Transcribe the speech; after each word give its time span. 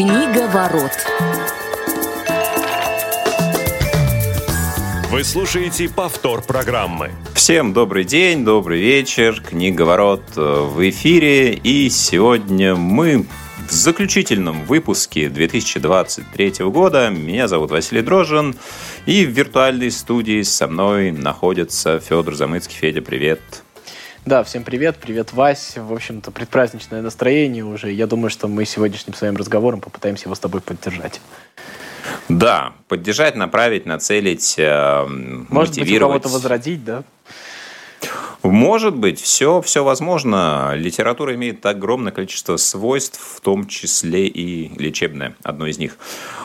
Книга 0.00 0.48
ворот. 0.48 0.92
Вы 5.10 5.22
слушаете 5.24 5.90
повтор 5.90 6.40
программы. 6.40 7.10
Всем 7.34 7.74
добрый 7.74 8.04
день, 8.04 8.42
добрый 8.42 8.80
вечер. 8.80 9.42
Книга 9.46 9.82
ворот 9.82 10.22
э, 10.36 10.40
в 10.40 10.88
эфире. 10.88 11.52
И 11.52 11.90
сегодня 11.90 12.74
мы 12.76 13.26
в 13.68 13.70
заключительном 13.70 14.64
выпуске 14.64 15.28
2023 15.28 16.64
года. 16.70 17.10
Меня 17.10 17.46
зовут 17.46 17.70
Василий 17.70 18.00
Дрожин. 18.00 18.56
И 19.04 19.26
в 19.26 19.28
виртуальной 19.28 19.90
студии 19.90 20.40
со 20.40 20.66
мной 20.66 21.10
находится 21.10 22.00
Федор 22.00 22.34
Замыцкий. 22.34 22.74
Федя, 22.74 23.02
привет. 23.02 23.42
Да, 24.26 24.44
всем 24.44 24.64
привет, 24.64 24.98
привет, 25.00 25.32
Вась. 25.32 25.76
В 25.76 25.92
общем-то, 25.92 26.30
предпраздничное 26.30 27.00
настроение 27.00 27.64
уже. 27.64 27.90
Я 27.90 28.06
думаю, 28.06 28.28
что 28.28 28.48
мы 28.48 28.66
сегодняшним 28.66 29.14
своим 29.14 29.36
разговором 29.36 29.80
попытаемся 29.80 30.26
его 30.26 30.34
с 30.34 30.38
тобой 30.38 30.60
поддержать. 30.60 31.22
Да, 32.28 32.74
поддержать, 32.88 33.34
направить, 33.34 33.86
нацелить, 33.86 34.56
э, 34.58 35.06
Может 35.06 35.78
быть, 35.78 35.90
у 35.90 35.98
кого-то 35.98 36.28
возродить, 36.28 36.84
да? 36.84 37.02
Может 38.42 38.96
быть, 38.96 39.20
все, 39.20 39.60
все 39.60 39.84
возможно. 39.84 40.72
Литература 40.74 41.34
имеет 41.34 41.64
огромное 41.66 42.10
количество 42.10 42.56
свойств, 42.56 43.20
в 43.36 43.40
том 43.40 43.66
числе 43.66 44.28
и 44.28 44.72
лечебное, 44.80 45.36
одно 45.42 45.66
из 45.66 45.76
них. 45.76 45.98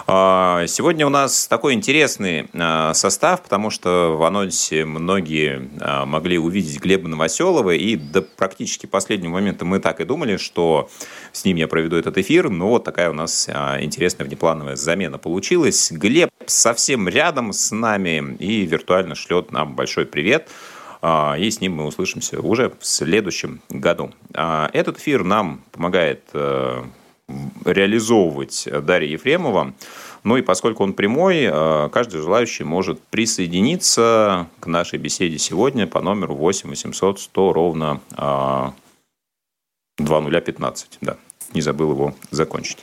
А, 0.06 0.68
сегодня 0.68 1.08
у 1.08 1.10
нас 1.10 1.48
такой 1.48 1.74
интересный 1.74 2.48
а, 2.54 2.94
состав, 2.94 3.42
потому 3.44 3.70
что 3.70 4.18
в 4.18 4.24
анонсе 4.24 4.84
многие 4.84 5.70
а, 5.80 6.06
могли 6.06 6.38
увидеть 6.38 6.82
Глеба 6.82 7.08
Новоселова, 7.08 7.72
и 7.72 7.96
до 7.96 8.22
практически 8.22 8.88
последнего 8.88 9.32
момента 9.32 9.64
мы 9.64 9.80
так 9.80 10.02
и 10.02 10.04
думали, 10.06 10.36
что 10.36 10.90
с 11.32 11.46
ним 11.46 11.56
я 11.56 11.70
проведу 11.70 11.96
этот 11.96 12.18
эфир, 12.18 12.50
но 12.50 12.68
вот 12.68 12.84
такая 12.84 13.10
у 13.10 13.14
нас 13.14 13.48
интересная 13.80 14.28
внеплановая 14.28 14.76
замена 14.76 15.18
получилась. 15.18 15.94
Глеб 15.94 16.30
совсем 16.46 17.08
рядом 17.08 17.54
с 17.54 17.72
нами 17.72 18.36
и 18.40 18.66
виртуально 18.66 19.16
шлет 19.16 19.54
нам 19.54 19.76
большой 19.76 20.06
привет. 20.06 20.50
А, 20.50 20.75
и 21.38 21.52
с 21.52 21.62
ним 21.62 21.76
мы 21.76 21.86
услышимся 21.86 22.40
уже 22.42 22.70
в 22.80 22.86
следующем 22.86 23.62
году. 23.70 24.12
А, 24.34 24.70
этот 24.74 24.98
эфир 24.98 25.24
нам 25.24 25.62
помогает 25.72 26.24
э, 26.34 26.84
реализовывать 27.64 28.68
Дарья 28.84 29.10
Ефремова. 29.10 29.74
Ну 30.24 30.38
и 30.38 30.42
поскольку 30.42 30.84
он 30.84 30.94
прямой, 30.94 31.44
э, 31.44 31.90
каждый 31.92 32.22
желающий 32.22 32.64
может 32.64 33.00
присоединиться 33.02 34.48
к 34.60 34.66
нашей 34.66 34.98
беседе 34.98 35.38
сегодня 35.38 35.86
по 35.86 36.02
номеру 36.02 36.34
8 36.36 36.70
800 36.70 37.20
100 37.20 37.54
ровно 37.54 38.02
2015. 39.98 40.98
А, 41.02 41.06
да, 41.06 41.18
не 41.54 41.62
забыл 41.62 41.92
его 41.92 42.16
закончить. 42.32 42.80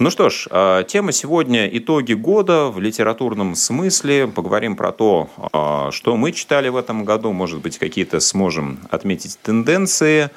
Ну 0.00 0.08
что 0.08 0.30
ж, 0.30 0.48
а, 0.50 0.82
тема 0.82 1.12
сегодня 1.12 1.68
«Итоги 1.76 2.14
года 2.14 2.68
в 2.68 2.80
литературном 2.80 3.54
смысле». 3.54 4.28
Поговорим 4.28 4.74
про 4.74 4.92
то, 4.92 5.28
а, 5.52 5.90
что 5.90 6.16
мы 6.16 6.32
читали 6.32 6.70
в 6.70 6.78
этом 6.78 7.04
году. 7.04 7.32
Может 7.32 7.60
быть, 7.60 7.76
какие-то 7.76 8.18
сможем 8.20 8.78
отметить 8.88 9.38
тенденции, 9.42 10.30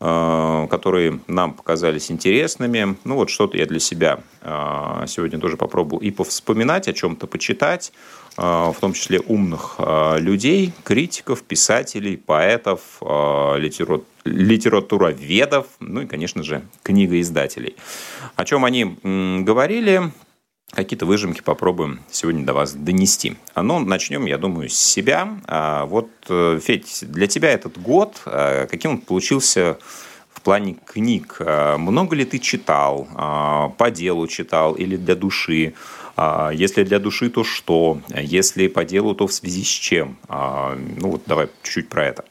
которые 0.00 1.20
нам 1.26 1.52
показались 1.52 2.10
интересными. 2.10 2.96
Ну 3.04 3.16
вот 3.16 3.28
что-то 3.28 3.58
я 3.58 3.66
для 3.66 3.80
себя 3.80 4.20
сегодня 4.42 5.38
тоже 5.38 5.58
попробую 5.58 6.00
и 6.00 6.10
повспоминать, 6.10 6.88
о 6.88 6.94
чем-то 6.94 7.26
почитать, 7.26 7.92
в 8.36 8.76
том 8.80 8.94
числе 8.94 9.20
умных 9.20 9.78
людей, 10.18 10.72
критиков, 10.84 11.42
писателей, 11.42 12.16
поэтов, 12.16 12.80
литературоведов, 14.24 15.66
ну 15.80 16.00
и, 16.00 16.06
конечно 16.06 16.42
же, 16.42 16.62
книгоиздателей. 16.82 17.76
О 18.36 18.46
чем 18.46 18.64
они 18.64 18.96
говорили, 19.04 20.12
какие-то 20.72 21.06
выжимки 21.06 21.40
попробуем 21.40 22.00
сегодня 22.10 22.44
до 22.44 22.54
вас 22.54 22.72
донести. 22.74 23.36
А 23.54 23.62
ну, 23.62 23.78
начнем, 23.80 24.26
я 24.26 24.38
думаю, 24.38 24.68
с 24.68 24.76
себя. 24.76 25.28
А 25.46 25.86
вот, 25.86 26.10
э, 26.28 26.60
Федь, 26.62 27.00
для 27.02 27.26
тебя 27.26 27.50
этот 27.50 27.78
год, 27.80 28.20
э, 28.26 28.66
каким 28.70 28.92
он 28.92 28.98
получился 28.98 29.78
в 30.32 30.42
плане 30.42 30.76
книг? 30.86 31.38
Много 31.40 32.16
ли 32.16 32.24
ты 32.24 32.38
читал? 32.38 33.06
По 33.76 33.90
делу 33.90 34.26
читал 34.26 34.72
или 34.72 34.96
для 34.96 35.14
души? 35.14 35.74
Если 36.52 36.82
для 36.84 36.98
души, 36.98 37.28
то 37.28 37.44
что? 37.44 38.00
Если 38.08 38.68
по 38.68 38.84
делу, 38.84 39.14
то 39.14 39.26
в 39.26 39.32
связи 39.34 39.62
с 39.64 39.68
чем? 39.68 40.16
Ну 40.28 41.10
вот 41.10 41.22
давай 41.26 41.48
чуть-чуть 41.62 41.90
про 41.90 42.06
это. 42.06 42.24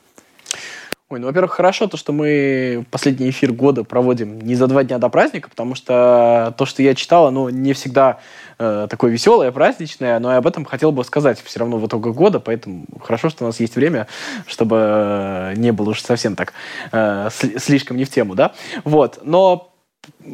Ой, 1.11 1.19
ну, 1.19 1.25
во-первых, 1.25 1.53
хорошо 1.53 1.87
то, 1.87 1.97
что 1.97 2.13
мы 2.13 2.85
последний 2.91 3.31
эфир 3.31 3.51
года 3.51 3.83
проводим 3.83 4.39
не 4.41 4.53
за 4.53 4.67
два 4.67 4.83
дня 4.83 4.99
до 4.99 5.09
праздника, 5.09 5.49
потому 5.49 5.73
что 5.73 6.53
то, 6.55 6.67
что 6.67 6.83
я 6.83 6.93
читал, 6.93 7.25
оно 7.25 7.49
не 7.49 7.73
всегда 7.73 8.19
э, 8.59 8.85
такое 8.87 9.09
веселое, 9.09 9.51
праздничное, 9.51 10.19
но 10.19 10.31
я 10.31 10.37
об 10.37 10.45
этом 10.45 10.65
хотел 10.65 10.91
бы 10.91 11.03
сказать 11.03 11.41
все 11.43 11.61
равно 11.61 11.79
в 11.79 11.87
итоге 11.87 12.11
года, 12.11 12.39
поэтому 12.39 12.85
хорошо, 13.01 13.29
что 13.29 13.43
у 13.43 13.47
нас 13.47 13.59
есть 13.59 13.75
время, 13.75 14.05
чтобы 14.45 14.77
э, 14.77 15.53
не 15.55 15.71
было 15.71 15.89
уж 15.89 16.01
совсем 16.01 16.35
так 16.35 16.53
э, 16.91 17.29
слишком 17.31 17.97
не 17.97 18.05
в 18.05 18.11
тему, 18.11 18.35
да? 18.35 18.53
Вот, 18.83 19.21
но 19.23 19.73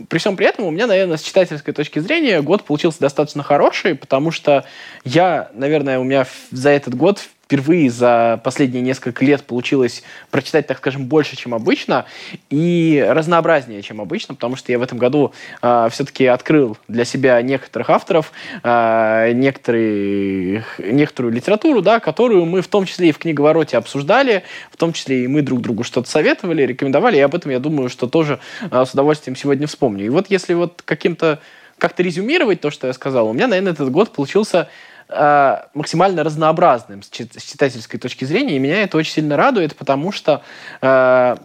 при 0.10 0.18
всем 0.20 0.36
при 0.36 0.46
этом 0.46 0.66
у 0.66 0.72
меня, 0.72 0.88
наверное, 0.88 1.18
с 1.18 1.22
читательской 1.22 1.74
точки 1.74 2.00
зрения 2.00 2.42
год 2.42 2.64
получился 2.64 3.00
достаточно 3.00 3.44
хороший, 3.44 3.96
потому 3.96 4.32
что 4.32 4.66
я, 5.04 5.50
наверное, 5.54 6.00
у 6.00 6.04
меня 6.04 6.28
за 6.52 6.70
этот 6.70 6.96
год 6.96 7.22
впервые 7.46 7.92
за 7.92 8.42
последние 8.44 8.82
несколько 8.82 9.24
лет 9.24 9.44
получилось 9.44 10.04
прочитать, 10.32 10.66
так 10.66 10.78
скажем, 10.78 11.06
больше, 11.06 11.36
чем 11.36 11.54
обычно, 11.54 12.06
и 12.50 13.06
разнообразнее, 13.08 13.84
чем 13.84 14.02
обычно, 14.02 14.34
потому 14.34 14.56
что 14.56 14.72
я 14.72 14.80
в 14.80 14.82
этом 14.82 14.98
году 14.98 15.28
э, 15.28 15.58
а, 15.62 15.90
все-таки 15.90 16.26
открыл 16.26 16.78
для 16.88 17.06
себя 17.06 17.40
некоторых 17.42 17.92
авторов, 17.92 18.32
э, 18.64 19.32
некоторые, 19.34 20.66
некоторую 20.80 21.34
литературу, 21.34 21.82
да, 21.82 22.00
которую 22.00 22.46
мы 22.46 22.62
в 22.62 22.68
том 22.68 22.86
числе 22.86 23.10
и 23.10 23.12
в 23.12 23.20
книговороте 23.20 23.78
обсуждали, 23.78 24.44
в 24.72 24.78
том 24.78 24.92
числе 24.94 25.26
и 25.26 25.28
мы 25.28 25.44
друг 25.44 25.62
другу 25.62 25.84
что-то 25.84 26.10
советовали, 26.10 26.64
рекомендовали, 26.64 27.18
и 27.18 27.22
об 27.22 27.36
этом, 27.36 27.52
я 27.52 27.60
думаю, 27.60 27.90
что 27.90 28.08
тоже 28.08 28.40
э, 28.72 28.86
с 28.86 28.94
удовольствием 28.94 29.36
сегодня 29.36 29.68
вспомню. 29.68 30.06
И 30.06 30.10
вот 30.10 30.30
если 30.30 30.56
вот 30.56 30.82
каким-то 30.84 31.40
как-то 31.78 32.04
резюмировать 32.04 32.62
то, 32.62 32.72
что 32.72 32.88
я 32.88 32.94
сказал, 32.94 33.28
у 33.28 33.34
меня, 33.34 33.48
наверное, 33.48 33.74
этот 33.74 33.92
год 33.92 34.12
получился 34.14 34.70
максимально 35.08 36.24
разнообразным 36.24 37.04
с, 37.04 37.10
читательской 37.10 38.00
точки 38.00 38.26
зрения, 38.26 38.56
и 38.56 38.60
меня 38.60 38.82
это 38.82 38.98
очень 38.98 39.14
сильно 39.14 39.38
радует, 39.38 39.76
потому 39.76 40.12
что 40.12 40.42
э, 40.82 41.36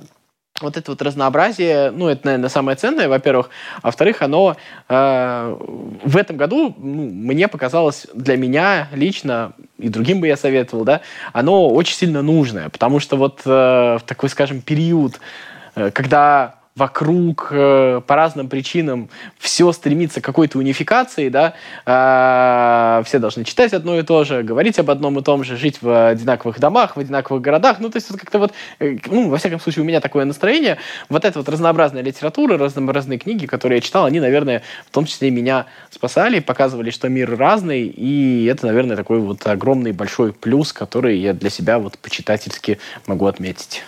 вот 0.62 0.76
это 0.76 0.90
вот 0.90 1.02
разнообразие, 1.02 1.90
ну, 1.90 2.08
это, 2.08 2.26
наверное, 2.26 2.48
самое 2.48 2.76
ценное, 2.76 3.08
во-первых. 3.08 3.50
А 3.82 3.86
во-вторых, 3.86 4.22
оно 4.22 4.56
э, 4.88 5.56
в 6.04 6.16
этом 6.16 6.36
году, 6.36 6.74
ну, 6.76 7.02
мне 7.10 7.48
показалось, 7.48 8.06
для 8.14 8.36
меня 8.36 8.88
лично, 8.92 9.52
и 9.78 9.88
другим 9.88 10.20
бы 10.20 10.26
я 10.26 10.36
советовал, 10.36 10.84
да, 10.84 11.00
оно 11.32 11.68
очень 11.68 11.96
сильно 11.96 12.22
нужное, 12.22 12.68
потому 12.68 13.00
что 13.00 13.16
вот 13.16 13.42
э, 13.44 13.48
в 13.50 14.02
такой, 14.06 14.28
скажем, 14.28 14.60
период, 14.60 15.20
э, 15.74 15.90
когда 15.90 16.59
вокруг 16.80 17.48
э, 17.50 18.00
по 18.06 18.16
разным 18.16 18.48
причинам 18.48 19.10
все 19.38 19.70
стремится 19.72 20.22
к 20.22 20.24
какой-то 20.24 20.58
унификации, 20.58 21.28
да, 21.28 21.52
э, 21.84 23.04
все 23.04 23.18
должны 23.18 23.44
читать 23.44 23.74
одно 23.74 23.98
и 23.98 24.02
то 24.02 24.24
же, 24.24 24.42
говорить 24.42 24.78
об 24.78 24.90
одном 24.90 25.18
и 25.18 25.22
том 25.22 25.44
же, 25.44 25.58
жить 25.58 25.82
в 25.82 26.08
одинаковых 26.08 26.58
домах, 26.58 26.96
в 26.96 27.00
одинаковых 27.00 27.42
городах, 27.42 27.80
ну, 27.80 27.90
то 27.90 27.98
есть 27.98 28.10
вот 28.10 28.18
как-то 28.18 28.38
вот, 28.38 28.52
э, 28.78 28.96
ну, 29.06 29.28
во 29.28 29.36
всяком 29.36 29.60
случае, 29.60 29.82
у 29.82 29.86
меня 29.86 30.00
такое 30.00 30.24
настроение, 30.24 30.78
вот 31.10 31.26
эта 31.26 31.38
вот 31.38 31.48
разнообразная 31.50 32.02
литература, 32.02 32.56
разнообразные 32.56 33.18
книги, 33.18 33.44
которые 33.44 33.76
я 33.76 33.82
читал, 33.82 34.06
они, 34.06 34.18
наверное, 34.18 34.62
в 34.86 34.90
том 34.90 35.04
числе 35.04 35.30
меня 35.30 35.66
спасали, 35.90 36.40
показывали, 36.40 36.90
что 36.90 37.10
мир 37.10 37.36
разный, 37.36 37.82
и 37.88 38.46
это, 38.46 38.66
наверное, 38.66 38.96
такой 38.96 39.18
вот 39.18 39.46
огромный 39.46 39.92
большой 39.92 40.32
плюс, 40.32 40.72
который 40.72 41.18
я 41.18 41.34
для 41.34 41.50
себя 41.50 41.78
вот 41.78 41.98
почитательски 41.98 42.78
могу 43.06 43.26
отметить. 43.26 43.82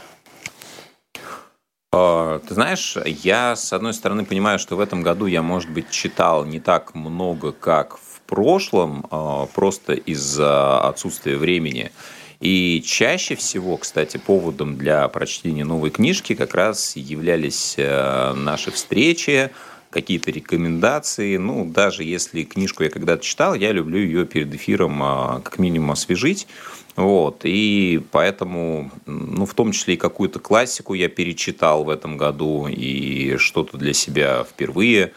А, 1.94 2.38
ты 2.38 2.54
знаешь, 2.54 2.96
я, 3.04 3.54
с 3.54 3.70
одной 3.74 3.92
стороны, 3.92 4.24
понимаю, 4.24 4.58
что 4.58 4.76
в 4.76 4.80
этом 4.80 5.02
году 5.02 5.26
я, 5.26 5.42
может 5.42 5.68
быть, 5.70 5.90
читал 5.90 6.46
не 6.46 6.58
так 6.58 6.94
много, 6.94 7.52
как 7.52 7.98
в 7.98 8.22
прошлом, 8.26 9.06
а, 9.10 9.44
просто 9.46 9.92
из-за 9.92 10.80
отсутствия 10.80 11.36
времени. 11.36 11.92
И 12.40 12.82
чаще 12.84 13.36
всего, 13.36 13.76
кстати, 13.76 14.16
поводом 14.16 14.78
для 14.78 15.06
прочтения 15.08 15.64
новой 15.64 15.90
книжки 15.90 16.34
как 16.34 16.54
раз 16.54 16.96
являлись 16.96 17.74
э, 17.76 18.32
наши 18.34 18.72
встречи, 18.72 19.50
какие-то 19.92 20.30
рекомендации. 20.30 21.36
Ну, 21.36 21.64
даже 21.64 22.02
если 22.02 22.42
книжку 22.42 22.82
я 22.82 22.90
когда-то 22.90 23.22
читал, 23.22 23.54
я 23.54 23.70
люблю 23.72 23.98
ее 23.98 24.24
перед 24.26 24.52
эфиром 24.54 25.00
а, 25.02 25.40
как 25.40 25.58
минимум 25.58 25.92
освежить. 25.92 26.48
Вот, 26.96 27.40
и 27.44 28.02
поэтому, 28.10 28.90
ну, 29.06 29.46
в 29.46 29.54
том 29.54 29.72
числе 29.72 29.94
и 29.94 29.96
какую-то 29.96 30.40
классику 30.40 30.92
я 30.92 31.08
перечитал 31.08 31.84
в 31.84 31.90
этом 31.90 32.18
году 32.18 32.66
и 32.68 33.36
что-то 33.38 33.78
для 33.78 33.94
себя 33.94 34.44
впервые 34.44 35.12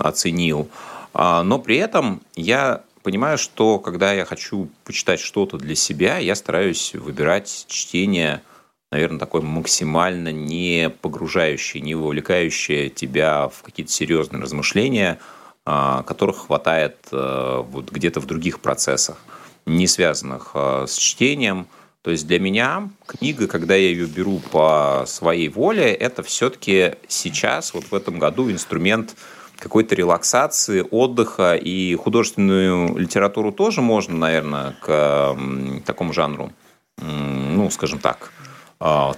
оценил. 0.00 0.68
А, 1.12 1.42
но 1.42 1.58
при 1.58 1.76
этом 1.76 2.20
я 2.36 2.82
понимаю, 3.02 3.36
что 3.38 3.78
когда 3.78 4.12
я 4.12 4.24
хочу 4.24 4.68
почитать 4.84 5.18
что-то 5.20 5.58
для 5.58 5.74
себя, 5.74 6.18
я 6.18 6.36
стараюсь 6.36 6.94
выбирать 6.94 7.66
чтение 7.68 8.42
наверное, 8.90 9.18
такое 9.18 9.42
максимально 9.42 10.32
не 10.32 10.90
погружающее, 10.90 11.80
не 11.80 11.94
вовлекающее 11.94 12.88
тебя 12.88 13.48
в 13.48 13.62
какие-то 13.62 13.92
серьезные 13.92 14.42
размышления, 14.42 15.18
а, 15.64 16.02
которых 16.02 16.46
хватает 16.46 16.96
э, 17.12 17.62
вот 17.68 17.92
где-то 17.92 18.20
в 18.20 18.26
других 18.26 18.60
процессах, 18.60 19.18
не 19.66 19.86
связанных 19.86 20.52
э, 20.54 20.86
с 20.88 20.96
чтением. 20.96 21.66
То 22.02 22.10
есть 22.10 22.26
для 22.26 22.40
меня 22.40 22.88
книга, 23.06 23.46
когда 23.46 23.74
я 23.74 23.88
ее 23.90 24.06
беру 24.06 24.40
по 24.50 25.04
своей 25.06 25.48
воле, 25.48 25.92
это 25.92 26.22
все-таки 26.22 26.94
сейчас, 27.06 27.74
вот 27.74 27.84
в 27.84 27.94
этом 27.94 28.18
году, 28.18 28.50
инструмент 28.50 29.14
какой-то 29.58 29.94
релаксации, 29.94 30.84
отдыха 30.90 31.54
и 31.54 31.94
художественную 31.94 32.96
литературу 32.96 33.52
тоже 33.52 33.82
можно, 33.82 34.16
наверное, 34.16 34.74
к 34.80 35.36
такому 35.84 36.14
жанру, 36.14 36.50
ну, 36.96 37.68
скажем 37.70 37.98
так, 37.98 38.32
а, 38.32 38.39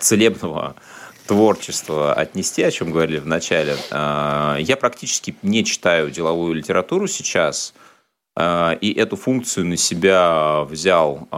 целебного 0.01 0.75
творчества 1.27 2.13
отнести, 2.13 2.63
о 2.63 2.71
чем 2.71 2.91
говорили 2.91 3.19
в 3.19 3.27
начале. 3.27 3.77
А, 3.91 4.57
я 4.59 4.77
практически 4.77 5.37
не 5.43 5.65
читаю 5.65 6.11
деловую 6.11 6.55
литературу 6.55 7.07
сейчас, 7.07 7.75
а, 8.37 8.73
и 8.73 8.93
эту 8.93 9.17
функцию 9.17 9.67
на 9.67 9.77
себя 9.77 10.65
взял 10.69 11.29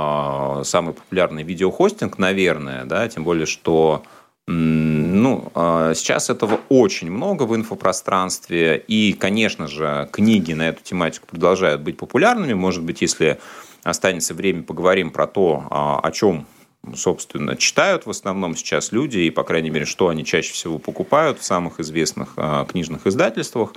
самый 0.64 0.94
популярный 0.94 1.42
видеохостинг, 1.42 2.18
наверное, 2.18 2.84
да, 2.84 3.08
тем 3.08 3.24
более, 3.24 3.46
что 3.46 4.02
ну, 4.46 5.50
сейчас 5.94 6.28
этого 6.28 6.60
очень 6.68 7.10
много 7.10 7.44
в 7.44 7.56
инфопространстве, 7.56 8.76
и, 8.76 9.14
конечно 9.14 9.68
же, 9.68 10.06
книги 10.12 10.52
на 10.52 10.68
эту 10.68 10.82
тематику 10.82 11.26
продолжают 11.28 11.80
быть 11.80 11.96
популярными. 11.96 12.52
Может 12.52 12.82
быть, 12.82 13.00
если 13.00 13.38
останется 13.84 14.34
время, 14.34 14.62
поговорим 14.62 15.12
про 15.12 15.26
то, 15.26 15.66
о 15.70 16.10
чем 16.10 16.46
собственно, 16.94 17.56
читают 17.56 18.06
в 18.06 18.10
основном 18.10 18.56
сейчас 18.56 18.92
люди, 18.92 19.18
и, 19.18 19.30
по 19.30 19.42
крайней 19.44 19.70
мере, 19.70 19.84
что 19.84 20.08
они 20.08 20.24
чаще 20.24 20.52
всего 20.52 20.78
покупают 20.78 21.38
в 21.38 21.44
самых 21.44 21.80
известных 21.80 22.34
а, 22.36 22.64
книжных 22.64 23.06
издательствах. 23.06 23.74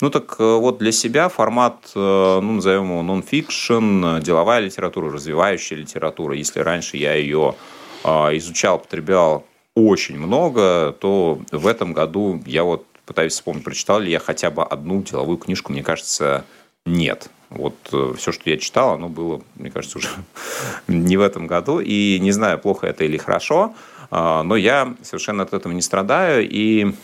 Ну 0.00 0.08
так 0.08 0.36
э, 0.38 0.42
вот 0.56 0.78
для 0.78 0.92
себя 0.92 1.28
формат, 1.28 1.92
э, 1.94 2.40
ну 2.42 2.52
назовем 2.52 2.84
его 2.84 3.02
нон-фикшн, 3.02 4.20
деловая 4.20 4.60
литература, 4.60 5.12
развивающая 5.12 5.76
литература. 5.76 6.34
Если 6.34 6.60
раньше 6.60 6.96
я 6.96 7.14
ее 7.14 7.54
а, 8.02 8.34
изучал, 8.36 8.78
потреблял 8.78 9.44
очень 9.74 10.18
много, 10.18 10.96
то 10.98 11.40
в 11.52 11.66
этом 11.66 11.92
году 11.92 12.42
я 12.46 12.64
вот 12.64 12.86
пытаюсь 13.04 13.32
вспомнить, 13.32 13.64
прочитал 13.64 14.00
ли 14.00 14.10
я 14.10 14.20
хотя 14.20 14.50
бы 14.50 14.62
одну 14.62 15.02
деловую 15.02 15.38
книжку, 15.38 15.72
мне 15.72 15.82
кажется, 15.82 16.44
нет. 16.86 17.28
Вот 17.50 17.74
э, 17.92 18.14
все, 18.16 18.32
что 18.32 18.48
я 18.48 18.56
читал, 18.56 18.94
оно 18.94 19.08
было, 19.08 19.42
мне 19.56 19.70
кажется, 19.70 19.98
уже 19.98 20.08
не 20.88 21.16
в 21.16 21.20
этом 21.20 21.46
году. 21.46 21.80
И 21.80 22.18
не 22.20 22.32
знаю, 22.32 22.58
плохо 22.58 22.86
это 22.86 23.04
или 23.04 23.16
хорошо, 23.16 23.74
а, 24.10 24.42
но 24.42 24.56
я 24.56 24.94
совершенно 25.02 25.42
от 25.42 25.52
этого 25.52 25.72
не 25.72 25.82
страдаю. 25.82 26.48
И 26.48 26.94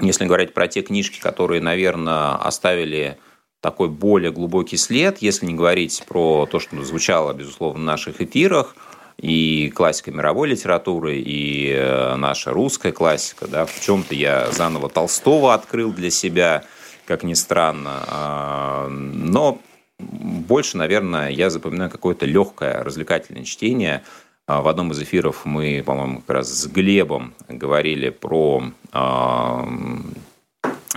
если 0.00 0.26
говорить 0.26 0.54
про 0.54 0.68
те 0.68 0.82
книжки, 0.82 1.20
которые, 1.20 1.60
наверное, 1.60 2.34
оставили 2.34 3.16
такой 3.60 3.88
более 3.88 4.32
глубокий 4.32 4.76
след, 4.76 5.18
если 5.18 5.46
не 5.46 5.54
говорить 5.54 6.04
про 6.06 6.46
то, 6.46 6.60
что 6.60 6.82
звучало, 6.84 7.32
безусловно, 7.32 7.80
в 7.80 7.84
наших 7.84 8.20
эфирах, 8.20 8.76
и 9.18 9.70
классика 9.74 10.10
мировой 10.10 10.48
литературы, 10.48 11.18
и 11.18 11.72
э, 11.72 12.16
наша 12.16 12.50
русская 12.50 12.92
классика. 12.92 13.46
Да, 13.46 13.64
в 13.64 13.80
чем-то 13.80 14.14
я 14.14 14.50
заново 14.50 14.90
Толстого 14.90 15.54
открыл 15.54 15.92
для 15.92 16.10
себя, 16.10 16.64
как 17.06 17.22
ни 17.22 17.32
странно. 17.32 18.04
А, 18.08 18.88
но 18.88 19.58
больше, 19.98 20.76
наверное, 20.76 21.30
я 21.30 21.50
запоминаю 21.50 21.90
какое-то 21.90 22.26
легкое 22.26 22.82
развлекательное 22.82 23.44
чтение. 23.44 24.02
А, 24.46 24.62
в 24.62 24.68
одном 24.68 24.92
из 24.92 25.02
эфиров 25.02 25.44
мы, 25.44 25.82
по-моему, 25.84 26.20
как 26.20 26.36
раз 26.36 26.48
с 26.48 26.66
Глебом 26.66 27.34
говорили 27.48 28.10
про 28.10 28.62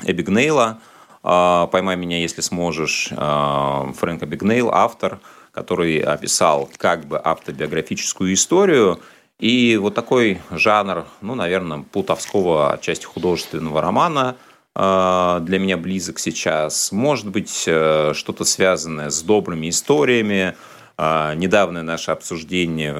Эбигнейла, 0.03 0.79
«Поймай 1.21 1.97
меня, 1.97 2.19
если 2.19 2.41
сможешь». 2.41 3.09
Фрэнк 3.09 4.23
Эбигнейл, 4.23 4.69
автор, 4.69 5.19
который 5.51 5.99
описал 5.99 6.69
как 6.77 7.05
бы 7.05 7.19
автобиографическую 7.21 8.33
историю. 8.33 8.99
И 9.39 9.77
вот 9.77 9.95
такой 9.95 10.41
жанр, 10.49 11.05
ну, 11.21 11.35
наверное, 11.35 11.79
плутовского, 11.79 12.73
отчасти 12.73 13.05
художественного 13.05 13.81
романа– 13.81 14.35
а, 14.45 14.48
для 14.75 15.59
меня 15.59 15.77
близок 15.77 16.19
сейчас. 16.19 16.91
Может 16.91 17.27
быть, 17.27 17.65
э, 17.67 18.13
что-то 18.13 18.45
связанное 18.45 19.09
с 19.09 19.21
добрыми 19.21 19.69
историями. 19.69 20.55
А, 21.01 21.33
недавнее 21.33 21.81
наше 21.81 22.11
обсуждение 22.11 22.93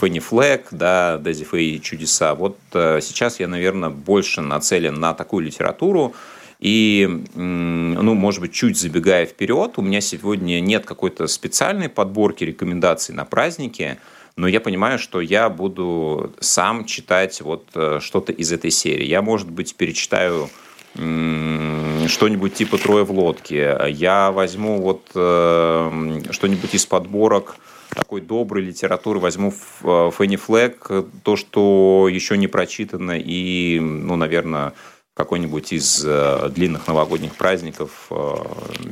Фенни 0.00 0.18
Флэк, 0.18 0.68
да, 0.70 1.18
Дези 1.18 1.44
Фэй 1.44 1.78
чудеса. 1.78 2.34
Вот 2.34 2.56
э, 2.72 3.00
сейчас 3.02 3.38
я, 3.38 3.48
наверное, 3.48 3.90
больше 3.90 4.40
нацелен 4.40 4.94
на 4.94 5.12
такую 5.12 5.44
литературу. 5.44 6.14
И, 6.58 7.06
ну, 7.34 8.14
может 8.14 8.40
быть, 8.40 8.54
чуть 8.54 8.78
забегая 8.78 9.26
вперед, 9.26 9.72
у 9.76 9.82
меня 9.82 10.00
сегодня 10.00 10.60
нет 10.60 10.86
какой-то 10.86 11.26
специальной 11.26 11.90
подборки 11.90 12.44
рекомендаций 12.44 13.14
на 13.14 13.26
праздники, 13.26 13.98
но 14.36 14.48
я 14.48 14.60
понимаю, 14.60 14.98
что 14.98 15.20
я 15.20 15.50
буду 15.50 16.32
сам 16.40 16.86
читать 16.86 17.42
вот 17.42 17.68
э, 17.74 17.98
что-то 18.00 18.32
из 18.32 18.50
этой 18.52 18.70
серии. 18.70 19.04
Я, 19.04 19.20
может 19.20 19.50
быть, 19.50 19.74
перечитаю 19.76 20.48
что-нибудь 20.94 22.54
типа 22.54 22.78
«Трое 22.78 23.04
в 23.04 23.10
лодке». 23.10 23.76
Я 23.88 24.30
возьму 24.30 24.80
вот 24.80 25.10
э, 25.14 26.20
что-нибудь 26.30 26.74
из 26.74 26.86
подборок 26.86 27.56
такой 27.94 28.20
доброй 28.20 28.62
литературы, 28.62 29.18
возьму 29.18 29.52
э, 29.82 30.10
Фенни 30.16 30.36
Флэк, 30.36 30.90
то, 31.22 31.36
что 31.36 32.08
еще 32.10 32.36
не 32.36 32.48
прочитано, 32.48 33.12
и, 33.18 33.78
ну, 33.80 34.16
наверное, 34.16 34.72
какой-нибудь 35.14 35.72
из 35.72 36.04
э, 36.04 36.48
длинных 36.50 36.88
новогодних 36.88 37.36
праздников 37.36 38.08
э, 38.10 38.34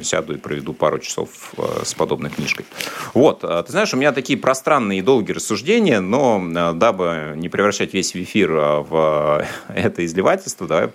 сяду 0.02 0.34
и 0.34 0.36
проведу 0.36 0.72
пару 0.72 1.00
часов 1.00 1.52
э, 1.56 1.82
с 1.84 1.94
подобной 1.94 2.30
книжкой. 2.30 2.64
Вот, 3.12 3.40
ты 3.40 3.64
знаешь, 3.69 3.92
у 3.92 3.96
меня 3.96 4.12
такие 4.12 4.38
пространные 4.38 5.00
и 5.00 5.02
долгие 5.02 5.32
рассуждения, 5.32 6.00
но 6.00 6.72
дабы 6.74 7.32
не 7.36 7.48
превращать 7.48 7.92
весь 7.92 8.14
эфир 8.14 8.52
в 8.52 9.44
это 9.69 10.06
изливательство, 10.06 10.69
давай 10.69 10.90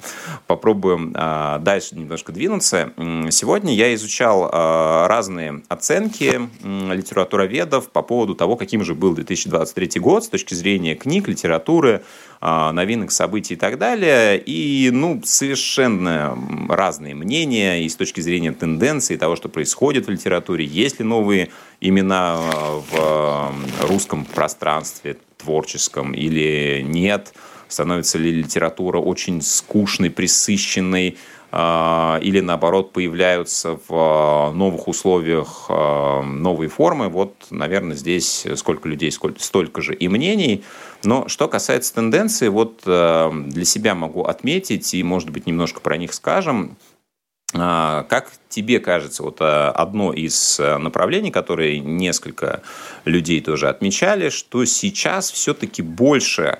попробуем 0.47 1.12
дальше 1.12 1.95
немножко 1.95 2.31
двинуться. 2.31 2.94
Сегодня 3.29 3.75
я 3.75 3.94
изучал 3.95 4.50
разные 5.07 5.62
оценки 5.68 6.39
литературоведов 6.63 7.89
по 7.89 8.01
поводу 8.01 8.33
того, 8.33 8.56
каким 8.56 8.83
же 8.83 8.95
был 8.95 9.13
2023 9.13 10.00
год 10.00 10.24
с 10.24 10.29
точки 10.29 10.53
зрения 10.53 10.95
книг, 10.95 11.27
литературы, 11.27 12.03
новинок, 12.41 13.12
событий 13.12 13.56
и 13.56 13.57
так 13.57 13.77
далее. 13.77 14.39
И, 14.39 14.89
ну, 14.91 15.16
совершенно 15.24 16.38
разные 16.69 17.15
мнения 17.15 17.83
и 17.83 17.89
с 17.89 17.95
точки 17.95 18.21
зрения 18.21 18.51
тенденций 18.51 19.17
того, 19.17 19.36
что 19.36 19.50
происходит 19.50 20.07
в 20.07 20.09
литературе. 20.09 20.65
Есть 20.65 21.00
ли 21.00 21.05
новые 21.05 21.50
имена 21.81 22.38
а, 22.38 23.51
в 23.51 23.88
русском 23.88 24.25
пространстве 24.25 25.17
творческом 25.38 26.13
или 26.13 26.81
нет? 26.83 27.33
Становится 27.67 28.17
ли 28.17 28.31
литература 28.31 29.00
очень 29.00 29.41
скучной, 29.41 30.09
присыщенной, 30.09 31.17
или 31.50 32.42
наоборот 32.42 32.92
появляются 32.92 33.80
в 33.88 33.92
а, 33.92 34.51
новых 34.51 34.89
условиях 34.89 35.68
а, 35.70 36.22
новые 36.22 36.70
формы. 36.70 37.08
Вот, 37.08 37.36
наверное, 37.51 37.96
здесь 37.96 38.46
сколько 38.56 38.89
людей, 38.89 39.12
сколько, 39.12 39.42
столько 39.42 39.82
же 39.82 39.96
и 39.96 40.10
мнений. 40.10 40.66
Но 41.04 41.27
что 41.30 41.48
касается 41.48 41.94
тенденции, 41.94 42.50
вот 42.50 42.82
для 42.84 43.66
себя 43.66 43.96
могу 43.96 44.24
отметить, 44.24 44.94
и, 44.94 45.04
может 45.04 45.30
быть, 45.30 45.46
немножко 45.46 45.80
про 45.80 45.96
них 45.96 46.13
скажем, 46.13 46.75
как 47.54 48.32
тебе 48.50 48.80
кажется, 48.80 49.24
вот 49.24 49.38
одно 49.39 50.12
из 50.12 50.60
направлений, 50.60 51.32
которые 51.32 51.80
несколько 51.80 52.62
людей 53.06 53.42
тоже 53.42 53.70
отмечали, 53.70 54.30
что 54.30 54.66
сейчас 54.66 55.32
все-таки 55.32 55.82
больше 55.82 56.60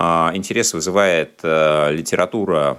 а, 0.00 0.30
интерес 0.32 0.74
вызывает 0.74 1.40
э, 1.42 1.90
литература 1.92 2.78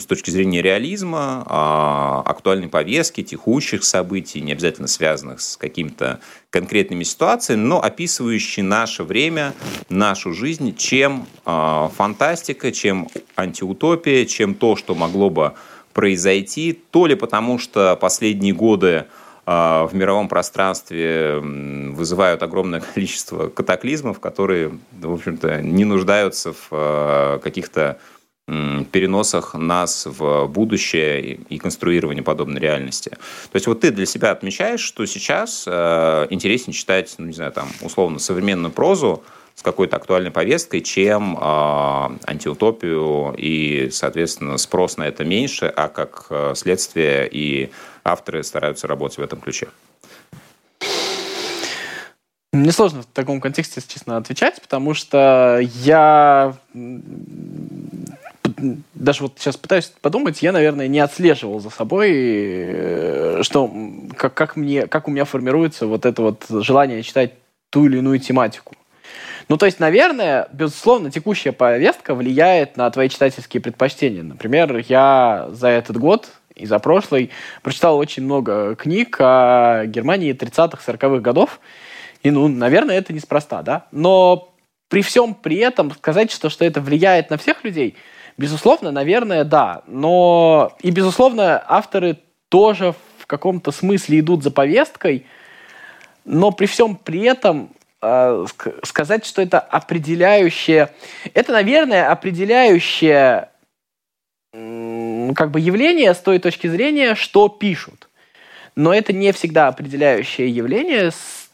с 0.00 0.06
точки 0.06 0.30
зрения 0.30 0.62
реализма, 0.62 1.44
а, 1.46 2.22
актуальной 2.26 2.68
повестки, 2.68 3.22
текущих 3.22 3.84
событий, 3.84 4.40
не 4.40 4.52
обязательно 4.52 4.88
связанных 4.88 5.40
с 5.40 5.56
какими-то 5.56 6.20
конкретными 6.50 7.04
ситуациями, 7.04 7.60
но 7.60 7.82
описывающие 7.82 8.64
наше 8.64 9.04
время, 9.04 9.54
нашу 9.88 10.32
жизнь, 10.32 10.74
чем 10.76 11.26
а, 11.44 11.90
фантастика, 11.96 12.72
чем 12.72 13.08
антиутопия, 13.36 14.24
чем 14.24 14.54
то, 14.54 14.76
что 14.76 14.94
могло 14.94 15.30
бы 15.30 15.52
произойти, 15.92 16.80
то 16.90 17.06
ли 17.06 17.14
потому, 17.14 17.58
что 17.58 17.96
последние 17.96 18.54
годы 18.54 19.06
а, 19.46 19.86
в 19.86 19.94
мировом 19.94 20.28
пространстве 20.28 21.38
вызывают 21.40 22.42
огромное 22.42 22.80
количество 22.94 23.48
катаклизмов, 23.48 24.20
которые, 24.20 24.78
в 24.92 25.12
общем-то, 25.12 25.62
не 25.62 25.84
нуждаются 25.84 26.54
в 26.70 27.40
каких-то 27.42 27.98
переносах 28.90 29.54
нас 29.54 30.06
в 30.06 30.46
будущее 30.46 31.34
и 31.48 31.58
конструировании 31.58 32.22
подобной 32.22 32.60
реальности. 32.60 33.10
То 33.10 33.54
есть 33.54 33.66
вот 33.66 33.80
ты 33.80 33.90
для 33.90 34.06
себя 34.06 34.30
отмечаешь, 34.30 34.80
что 34.80 35.06
сейчас 35.06 35.64
а, 35.66 36.26
интереснее 36.30 36.74
читать, 36.74 37.14
ну, 37.18 37.26
не 37.26 37.32
знаю, 37.32 37.52
там, 37.52 37.68
условно, 37.82 38.18
современную 38.18 38.72
прозу, 38.72 39.22
с 39.60 39.62
какой-то 39.62 39.96
актуальной 39.96 40.30
повесткой, 40.30 40.80
чем 40.80 41.36
э, 41.36 41.40
антиутопию, 42.26 43.34
и, 43.36 43.90
соответственно, 43.92 44.56
спрос 44.56 44.96
на 44.96 45.02
это 45.02 45.22
меньше, 45.22 45.66
а 45.66 45.88
как 45.88 46.28
э, 46.30 46.54
следствие 46.56 47.28
и 47.30 47.70
авторы 48.02 48.42
стараются 48.42 48.86
работать 48.86 49.18
в 49.18 49.20
этом 49.20 49.38
ключе. 49.38 49.68
Мне 52.54 52.72
сложно 52.72 53.02
в 53.02 53.06
таком 53.06 53.40
контексте, 53.40 53.80
честно, 53.86 54.16
отвечать, 54.16 54.60
потому 54.60 54.92
что 54.94 55.60
я 55.60 56.56
даже 58.94 59.22
вот 59.22 59.34
сейчас 59.38 59.56
пытаюсь 59.56 59.92
подумать, 60.00 60.42
я, 60.42 60.52
наверное, 60.52 60.88
не 60.88 61.00
отслеживал 61.00 61.60
за 61.60 61.70
собой, 61.70 62.10
э, 62.12 63.42
что 63.42 63.70
как, 64.16 64.34
как, 64.34 64.56
мне, 64.56 64.86
как 64.86 65.08
у 65.08 65.10
меня 65.10 65.24
формируется 65.24 65.86
вот 65.86 66.06
это 66.06 66.22
вот 66.22 66.46
желание 66.48 67.02
читать 67.02 67.34
ту 67.70 67.86
или 67.86 67.98
иную 67.98 68.18
тематику. 68.18 68.74
Ну, 69.48 69.56
то 69.56 69.66
есть, 69.66 69.80
наверное, 69.80 70.48
безусловно, 70.52 71.10
текущая 71.10 71.52
повестка 71.52 72.14
влияет 72.14 72.76
на 72.76 72.88
твои 72.90 73.08
читательские 73.08 73.60
предпочтения. 73.60 74.22
Например, 74.22 74.84
я 74.88 75.48
за 75.50 75.68
этот 75.68 75.96
год 75.96 76.28
и 76.54 76.66
за 76.66 76.78
прошлый 76.78 77.30
прочитал 77.62 77.98
очень 77.98 78.22
много 78.22 78.76
книг 78.76 79.16
о 79.18 79.86
Германии 79.86 80.34
30-х, 80.34 80.80
40-х 80.86 81.20
годов. 81.20 81.60
И, 82.22 82.30
ну, 82.30 82.46
наверное, 82.48 82.98
это 82.98 83.12
неспроста, 83.12 83.62
да? 83.62 83.86
Но 83.90 84.52
при 84.88 85.02
всем 85.02 85.34
при 85.34 85.56
этом 85.56 85.90
сказать, 85.92 86.30
что, 86.30 86.48
что 86.48 86.64
это 86.64 86.80
влияет 86.80 87.30
на 87.30 87.38
всех 87.38 87.64
людей– 87.64 87.96
Безусловно, 88.40 88.90
наверное, 88.90 89.44
да. 89.44 89.82
Но 89.86 90.74
и, 90.80 90.90
безусловно, 90.90 91.62
авторы 91.68 92.16
тоже 92.48 92.94
в 93.18 93.26
каком-то 93.26 93.70
смысле 93.70 94.20
идут 94.20 94.42
за 94.42 94.50
повесткой, 94.50 95.26
но 96.24 96.50
при 96.50 96.64
всем 96.64 96.96
при 96.96 97.20
этом 97.24 97.68
э, 98.00 98.46
сказать, 98.82 99.26
что 99.26 99.42
это 99.42 99.60
определяющее, 99.60 100.90
это, 101.34 101.52
наверное, 101.52 102.10
определяющее 102.10 103.50
как 104.52 105.50
бы 105.50 105.60
явление 105.60 106.14
с 106.14 106.18
той 106.18 106.38
точки 106.38 106.66
зрения, 106.66 107.16
что 107.16 107.50
пишут. 107.50 108.08
Но 108.74 108.94
это 108.94 109.12
не 109.12 109.32
всегда 109.32 109.68
определяющее 109.68 110.48
явление 110.48 111.10
с 111.10 111.49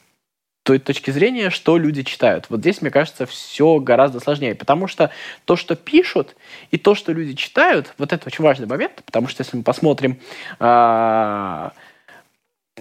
той 0.66 0.80
точки 0.80 1.12
зрения, 1.12 1.50
что 1.50 1.78
люди 1.78 2.02
читают. 2.02 2.46
Вот 2.48 2.58
здесь, 2.58 2.82
мне 2.82 2.90
кажется, 2.90 3.24
все 3.24 3.78
гораздо 3.78 4.18
сложнее, 4.18 4.56
потому 4.56 4.88
что 4.88 5.12
то, 5.44 5.54
что 5.54 5.76
пишут, 5.76 6.34
и 6.72 6.76
то, 6.76 6.96
что 6.96 7.12
люди 7.12 7.34
читают, 7.34 7.94
вот 7.98 8.12
это 8.12 8.26
очень 8.26 8.42
важный 8.42 8.66
момент, 8.66 9.00
потому 9.06 9.28
что 9.28 9.44
если 9.44 9.56
мы 9.56 9.62
посмотрим 9.62 10.18
э, 10.58 11.70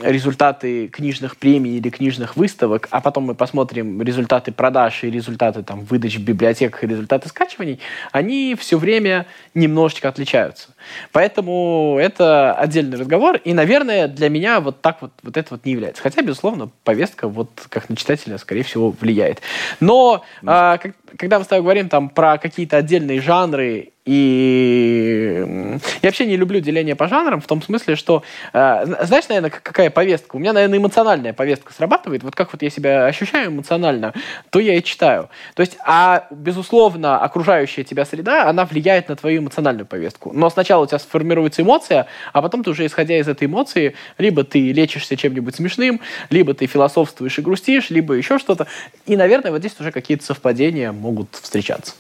результаты 0.02 0.88
книжных 0.88 1.38
премий 1.38 1.78
или 1.78 1.90
книжных 1.90 2.36
выставок, 2.36 2.88
а 2.90 3.02
потом 3.02 3.26
мы 3.26 3.36
посмотрим 3.36 4.02
результаты 4.02 4.52
продаж 4.52 5.04
и 5.04 5.12
результаты 5.12 5.62
там, 5.62 5.86
выдач 5.86 6.18
в 6.18 6.24
библиотеках 6.24 6.84
и 6.84 6.88
результаты 6.88 7.30
скачиваний, 7.30 7.80
они 8.12 8.56
все 8.60 8.80
время 8.80 9.28
немножечко 9.54 10.10
отличаются. 10.10 10.75
Поэтому 11.12 11.98
это 12.00 12.54
отдельный 12.54 12.98
разговор, 12.98 13.38
и, 13.38 13.54
наверное, 13.54 14.08
для 14.08 14.30
меня 14.30 14.60
вот 14.60 14.82
так 14.82 15.02
вот, 15.02 15.12
вот 15.24 15.38
это 15.38 15.48
вот 15.52 15.66
не 15.66 15.74
является. 15.74 16.02
Хотя, 16.02 16.22
безусловно, 16.22 16.70
повестка 16.84 17.28
вот 17.28 17.50
как 17.70 17.90
на 17.90 17.96
читателя, 17.96 18.38
скорее 18.38 18.64
всего, 18.64 18.92
влияет. 18.92 19.42
Но 19.80 20.24
а, 20.46 20.78
как, 20.78 20.96
когда 21.18 21.40
мы 21.40 21.46
с 21.46 21.48
тобой 21.48 21.64
говорим 21.64 21.90
там 21.90 22.10
про 22.10 22.38
какие-то 22.38 22.78
отдельные 22.78 23.22
жанры 23.22 23.92
и 24.06 25.44
я 26.02 26.10
вообще 26.10 26.28
не 26.28 26.38
люблю 26.38 26.60
деление 26.60 26.96
по 26.96 27.08
жанрам 27.08 27.42
в 27.42 27.48
том 27.48 27.62
смысле, 27.62 27.96
что, 27.96 28.22
э, 28.54 28.86
знаешь, 29.02 29.28
наверное, 29.28 29.50
какая 29.50 29.90
повестка? 29.90 30.36
У 30.36 30.40
меня, 30.40 30.54
наверное, 30.54 30.78
эмоциональная 30.78 31.34
повестка 31.34 31.74
срабатывает. 31.74 32.22
Вот 32.24 32.36
как 32.36 32.54
вот 32.54 32.62
я 32.62 32.70
себя 32.70 33.08
ощущаю 33.08 33.50
эмоционально, 33.50 34.14
то 34.52 34.60
я 34.60 34.76
и 34.76 34.84
читаю. 34.84 35.30
То 35.56 35.62
есть, 35.62 35.78
а, 35.84 36.28
безусловно, 36.30 37.18
окружающая 37.18 37.84
тебя 37.84 38.06
среда, 38.06 38.48
она 38.48 38.66
влияет 38.66 39.10
на 39.10 39.16
твою 39.16 39.42
эмоциональную 39.42 39.88
повестку. 39.88 40.32
Но 40.34 40.52
сначала 40.52 40.75
у 40.80 40.88
тебя 40.88 41.00
сформируется 41.00 41.62
эмоция, 41.62 42.08
а 42.34 42.42
потом 42.42 42.64
ты 42.64 42.70
уже, 42.70 42.86
исходя 42.86 43.18
из 43.18 43.28
этой 43.28 43.46
эмоции, 43.46 43.96
либо 44.18 44.44
ты 44.44 44.72
лечишься 44.72 45.16
чем-нибудь 45.18 45.56
смешным, 45.56 46.02
либо 46.30 46.54
ты 46.54 46.66
философствуешь 46.66 47.38
и 47.38 47.42
грустишь, 47.42 47.90
либо 47.90 48.14
еще 48.14 48.40
что-то. 48.40 48.68
И, 49.06 49.16
наверное, 49.16 49.52
вот 49.52 49.60
здесь 49.60 49.76
уже 49.80 49.92
какие-то 49.92 50.26
совпадения 50.26 50.92
могут 50.92 51.30
встречаться. 51.36 51.94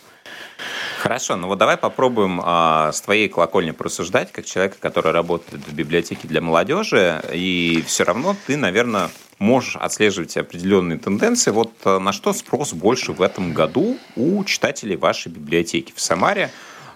Хорошо, 0.99 1.35
ну 1.35 1.47
вот 1.47 1.59
давай 1.59 1.77
попробуем 1.77 2.41
а, 2.43 2.91
с 2.91 3.01
твоей 3.01 3.29
колокольни 3.29 3.71
просуждать, 3.71 4.31
как 4.31 4.45
человека, 4.45 4.77
который 4.79 5.11
работает 5.11 5.61
в 5.67 5.73
библиотеке 5.73 6.27
для 6.27 6.41
молодежи, 6.41 7.21
и 7.31 7.83
все 7.85 8.05
равно 8.05 8.35
ты, 8.47 8.57
наверное, 8.57 9.09
можешь 9.37 9.75
отслеживать 9.75 10.35
определенные 10.37 10.97
тенденции. 10.97 11.51
Вот 11.51 11.73
а, 11.83 11.99
на 11.99 12.11
что 12.11 12.33
спрос 12.33 12.73
больше 12.73 13.11
в 13.11 13.21
этом 13.21 13.53
году 13.53 13.97
у 14.15 14.43
читателей 14.45 14.95
вашей 14.95 15.31
библиотеки 15.31 15.93
в 15.95 16.01
Самаре? 16.01 16.49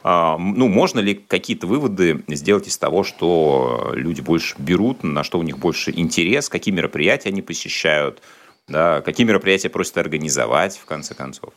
А, 0.04 0.38
ну, 0.38 0.68
можно 0.68 1.00
ли 1.00 1.14
какие-то 1.14 1.68
выводы 1.68 2.24
сделать 2.28 2.68
из 2.68 2.78
того, 2.78 3.04
что 3.04 3.92
люди 3.94 4.22
больше 4.22 4.56
берут, 4.58 5.04
на 5.04 5.24
что 5.24 5.40
у 5.40 5.44
них 5.44 5.58
больше 5.58 5.92
интерес, 5.92 6.50
какие 6.50 6.74
мероприятия 6.74 7.30
они 7.30 7.42
посещают, 7.42 8.22
да, 8.68 9.02
какие 9.02 9.26
мероприятия 9.26 9.70
просят 9.70 9.98
организовать, 9.98 10.78
в 10.78 10.86
конце 10.86 11.16
концов? 11.16 11.54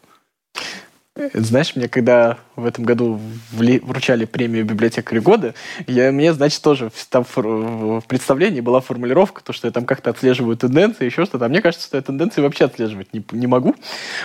Знаешь, 1.35 1.77
мне 1.77 1.89
когда 1.89 2.39
в 2.57 2.65
этом 2.65 2.85
году 2.85 3.21
вручали 3.53 4.25
премию 4.25 4.65
библиотекаря 4.65 5.21
года, 5.21 5.55
я, 5.87 6.11
мне, 6.11 6.33
значит, 6.33 6.63
тоже 6.63 6.91
там 7.11 7.27
в 7.35 8.03
представлении 8.09 8.63
была 8.63 8.81
формулировка, 8.81 9.45
то, 9.45 9.53
что 9.53 9.69
я 9.69 9.73
там 9.73 9.85
как-то 9.85 10.09
отслеживаю 10.09 10.57
тенденции, 10.57 11.05
еще 11.05 11.27
что-то. 11.27 11.45
А 11.45 11.49
мне 11.51 11.61
кажется, 11.61 11.87
что 11.87 11.99
я 11.99 12.03
тенденции 12.03 12.41
вообще 12.41 12.65
отслеживать 12.65 13.13
не, 13.13 13.23
не 13.33 13.47
могу, 13.47 13.77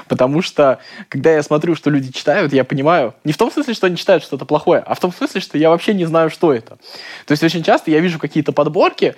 потому 0.08 0.42
что, 0.42 0.80
когда 1.10 1.34
я 1.34 1.44
смотрю, 1.44 1.76
что 1.76 1.90
люди 1.90 2.14
читают, 2.14 2.54
я 2.54 2.64
понимаю, 2.64 3.14
не 3.26 3.34
в 3.34 3.38
том 3.38 3.52
смысле, 3.52 3.74
что 3.74 3.88
они 3.88 3.98
читают 3.98 4.24
что-то 4.24 4.46
плохое, 4.46 4.80
а 4.80 4.96
в 4.96 5.00
том 5.02 5.12
смысле, 5.12 5.42
что 5.42 5.58
я 5.58 5.70
вообще 5.70 5.94
не 5.94 6.06
знаю, 6.06 6.30
что 6.30 6.54
это. 6.54 6.78
То 7.26 7.32
есть 7.34 7.44
очень 7.44 7.64
часто 7.64 7.92
я 7.92 8.00
вижу 8.00 8.18
какие-то 8.18 8.54
подборки, 8.54 9.16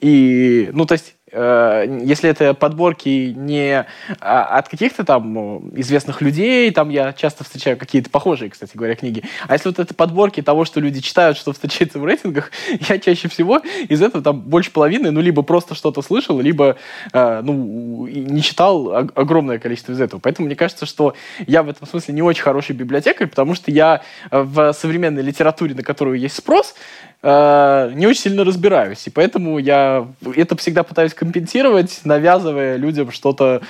и, 0.00 0.70
ну, 0.72 0.86
то 0.86 0.94
есть 0.94 1.14
если 1.32 2.28
это 2.28 2.52
подборки 2.52 3.32
не 3.34 3.86
а, 4.20 4.44
от 4.58 4.68
каких-то 4.68 5.04
там 5.04 5.70
известных 5.78 6.20
людей, 6.20 6.70
там 6.70 6.90
я 6.90 7.12
часто 7.14 7.44
встречаю 7.44 7.78
какие-то 7.78 8.10
похожие, 8.10 8.50
кстати 8.50 8.76
говоря, 8.76 8.94
книги, 8.94 9.24
а 9.48 9.54
если 9.54 9.70
вот 9.70 9.78
это 9.78 9.94
подборки 9.94 10.42
того, 10.42 10.64
что 10.66 10.80
люди 10.80 11.00
читают, 11.00 11.38
что 11.38 11.52
встречается 11.52 11.98
в 11.98 12.04
рейтингах, 12.04 12.50
я 12.88 12.98
чаще 12.98 13.28
всего 13.28 13.62
из 13.88 14.02
этого 14.02 14.22
там 14.22 14.40
больше 14.40 14.70
половины, 14.70 15.10
ну, 15.10 15.20
либо 15.20 15.42
просто 15.42 15.74
что-то 15.74 16.02
слышал, 16.02 16.38
либо, 16.38 16.76
э, 17.12 17.40
ну, 17.42 18.06
не 18.06 18.42
читал 18.42 18.94
огромное 18.94 19.58
количество 19.58 19.92
из 19.92 20.00
этого. 20.00 20.20
Поэтому 20.20 20.46
мне 20.46 20.56
кажется, 20.56 20.84
что 20.84 21.14
я 21.46 21.62
в 21.62 21.68
этом 21.68 21.86
смысле 21.88 22.14
не 22.14 22.22
очень 22.22 22.42
хороший 22.42 22.76
библиотекарь, 22.76 23.28
потому 23.28 23.54
что 23.54 23.70
я 23.70 24.02
в 24.30 24.72
современной 24.74 25.22
литературе, 25.22 25.74
на 25.74 25.82
которую 25.82 26.18
есть 26.18 26.36
спрос, 26.36 26.74
Э, 27.11 27.11
не 27.22 28.06
очень 28.06 28.22
сильно 28.22 28.44
разбираюсь. 28.44 29.06
И 29.06 29.10
поэтому 29.10 29.58
я 29.58 30.08
это 30.34 30.56
всегда 30.56 30.82
пытаюсь 30.82 31.14
компенсировать, 31.14 32.00
навязывая 32.04 32.76
людям 32.76 33.12
что-то, 33.12 33.62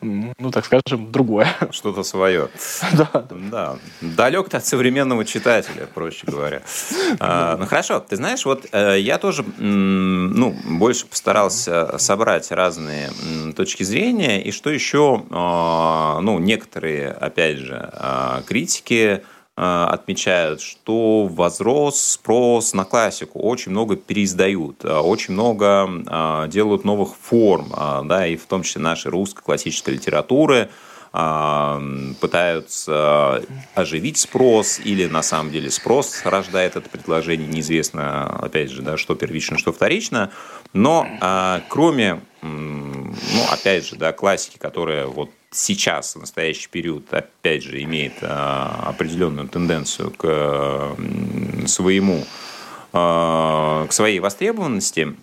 ну, 0.00 0.50
так 0.52 0.64
скажем, 0.64 1.10
другое. 1.10 1.48
Что-то 1.70 2.04
свое. 2.04 2.48
Да. 2.92 3.26
да. 3.30 3.76
Далек 4.00 4.48
ты 4.48 4.58
от 4.58 4.66
современного 4.66 5.24
читателя, 5.24 5.86
проще 5.92 6.24
говоря. 6.26 6.62
А, 7.18 7.56
ну, 7.56 7.66
хорошо. 7.66 8.00
Ты 8.00 8.16
знаешь, 8.16 8.44
вот 8.44 8.66
э, 8.72 9.00
я 9.00 9.18
тоже, 9.18 9.44
ну, 9.58 10.54
больше 10.64 11.06
постарался 11.06 11.98
собрать 11.98 12.50
разные 12.52 13.10
точки 13.56 13.82
зрения. 13.82 14.42
И 14.42 14.52
что 14.52 14.70
еще, 14.70 15.24
а, 15.30 16.20
ну, 16.20 16.38
некоторые, 16.38 17.10
опять 17.10 17.58
же, 17.58 17.90
а, 17.92 18.42
критики 18.46 18.90
Э, 19.00 19.20
отмечают, 19.62 20.62
что 20.62 21.26
возрос 21.26 22.00
спрос 22.00 22.72
на 22.72 22.84
классику, 22.84 23.40
очень 23.40 23.72
много 23.72 23.94
переиздают, 23.94 24.84
э, 24.84 24.96
очень 24.98 25.34
много 25.34 25.86
э, 25.86 26.48
делают 26.48 26.84
новых 26.84 27.14
форм, 27.14 27.70
да, 28.04 28.26
и 28.26 28.36
в 28.36 28.46
том 28.46 28.62
числе 28.62 28.80
нашей 28.80 29.10
русской 29.10 29.42
классической 29.42 29.94
литературы, 29.94 30.70
пытаются 32.20 33.42
оживить 33.74 34.16
спрос, 34.16 34.78
или 34.78 35.06
на 35.06 35.22
самом 35.22 35.50
деле 35.50 35.68
спрос 35.68 36.22
рождает 36.22 36.76
это 36.76 36.88
предложение, 36.88 37.48
неизвестно, 37.48 38.26
опять 38.38 38.70
же, 38.70 38.80
да, 38.82 38.96
что 38.96 39.16
первично, 39.16 39.58
что 39.58 39.72
вторично, 39.72 40.30
но 40.72 41.08
кроме, 41.68 42.20
ну, 42.42 43.12
опять 43.50 43.88
же, 43.88 43.96
да, 43.96 44.12
классики, 44.12 44.56
которая 44.56 45.08
вот 45.08 45.30
сейчас, 45.50 46.14
в 46.14 46.20
настоящий 46.20 46.68
период, 46.68 47.12
опять 47.12 47.62
же, 47.62 47.82
имеет 47.82 48.14
а, 48.22 48.84
определенную 48.88 49.48
тенденцию 49.48 50.12
к 50.12 50.96
своему 51.66 52.24
а, 52.92 53.86
к 53.86 53.92
своей 53.92 54.20
востребованности. 54.20 55.14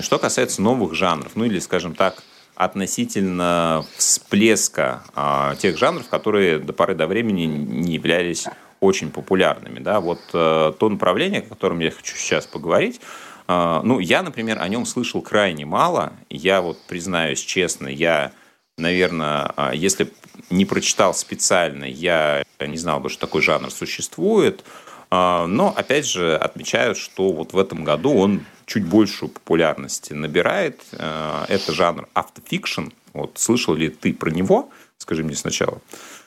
Что 0.00 0.18
касается 0.18 0.62
новых 0.62 0.94
жанров, 0.94 1.32
ну 1.34 1.44
или, 1.44 1.58
скажем 1.58 1.94
так, 1.94 2.22
относительно 2.54 3.84
всплеска 3.96 5.04
а, 5.14 5.54
тех 5.56 5.78
жанров, 5.78 6.08
которые 6.08 6.58
до 6.58 6.72
поры 6.72 6.94
до 6.94 7.06
времени 7.06 7.44
не 7.44 7.94
являлись 7.94 8.46
очень 8.80 9.10
популярными. 9.10 9.80
Да? 9.80 10.00
Вот 10.00 10.20
то 10.30 10.76
направление, 10.80 11.40
о 11.40 11.48
котором 11.48 11.80
я 11.80 11.90
хочу 11.90 12.16
сейчас 12.16 12.46
поговорить, 12.46 13.00
ну, 13.48 13.98
я, 13.98 14.22
например, 14.22 14.60
о 14.60 14.68
нем 14.68 14.84
слышал 14.86 15.22
крайне 15.22 15.64
мало. 15.64 16.12
Я 16.28 16.60
вот 16.60 16.78
признаюсь 16.86 17.40
честно, 17.40 17.88
я 17.88 18.32
наверное, 18.78 19.52
а, 19.56 19.74
если 19.74 20.10
не 20.50 20.64
прочитал 20.64 21.14
специально, 21.14 21.84
я 21.84 22.44
не 22.60 22.76
знал 22.76 23.00
бы, 23.00 23.08
что 23.10 23.20
такой 23.20 23.42
жанр 23.42 23.70
существует. 23.70 24.64
А, 25.10 25.46
но, 25.46 25.72
опять 25.74 26.06
же, 26.06 26.36
отмечаю, 26.36 26.94
что 26.94 27.32
вот 27.32 27.52
в 27.52 27.58
этом 27.58 27.84
году 27.84 28.14
он 28.14 28.44
чуть 28.66 28.84
большую 28.84 29.30
популярность 29.30 30.10
набирает. 30.10 30.80
А, 30.92 31.46
это 31.48 31.72
жанр 31.72 32.08
автофикшн. 32.14 32.88
Вот 33.12 33.38
слышал 33.38 33.74
ли 33.74 33.88
ты 33.88 34.12
про 34.12 34.30
него? 34.30 34.70
Скажи 34.98 35.24
мне 35.24 35.34
сначала. 35.34 35.80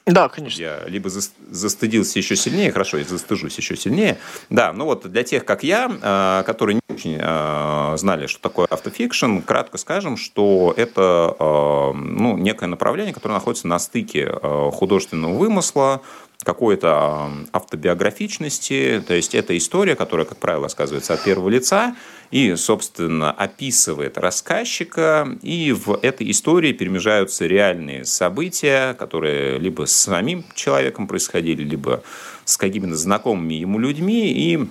Да, 0.06 0.30
конечно. 0.30 0.60
Я 0.62 0.84
либо 0.88 1.10
застыдился 1.10 2.20
еще 2.20 2.36
сильнее, 2.36 2.72
хорошо, 2.72 2.98
я 2.98 3.04
застыжусь 3.04 3.58
еще 3.58 3.76
сильнее. 3.76 4.18
Да, 4.50 4.74
ну 4.74 4.86
вот 4.86 5.10
для 5.10 5.24
тех, 5.24 5.46
как 5.46 5.64
я, 5.64 5.92
а, 6.02 6.44
которые 6.44 6.76
не 6.76 6.94
очень 6.94 7.18
знали, 7.98 8.28
что 8.28 8.42
такое 8.42 8.68
автофикшн, 8.68 9.40
кратко 9.40 9.78
скажем, 9.78 10.18
что 10.18 10.74
это 10.76 11.36
ну, 11.96 12.38
некое 12.38 12.68
направление, 12.68 13.14
которое 13.14 13.36
находится 13.36 13.68
на 13.68 13.80
стыке 13.80 14.32
художественного 14.72 15.38
вымысла, 15.38 16.02
какой-то 16.44 17.32
автобиографичности, 17.52 19.04
то 19.06 19.14
есть 19.14 19.36
это 19.36 19.58
история, 19.58 19.96
которая, 19.96 20.26
как 20.26 20.38
правило, 20.38 20.64
рассказывается 20.64 21.14
от 21.14 21.24
первого 21.24 21.50
лица 21.50 21.96
и, 22.32 22.56
собственно, 22.56 23.32
описывает 23.32 24.18
рассказчика, 24.18 25.38
и 25.42 25.72
в 25.72 26.00
этой 26.02 26.32
истории 26.32 26.74
перемежаются 26.74 27.46
реальные 27.46 28.06
события, 28.06 28.94
которые 28.96 29.60
либо 29.60 29.86
с 29.86 29.96
самим 29.96 30.46
человеком 30.56 31.08
происходили, 31.08 31.64
либо 31.64 32.04
с 32.46 32.58
какими-то 32.58 32.96
знакомыми 32.96 33.56
ему 33.56 33.80
людьми, 33.80 34.32
и 34.32 34.68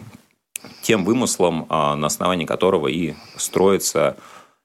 тем 0.83 1.05
вымыслом, 1.05 1.67
а, 1.69 1.97
на 1.97 2.07
основании 2.07 2.47
которого 2.47 2.89
и 2.89 3.15
строится 3.37 4.17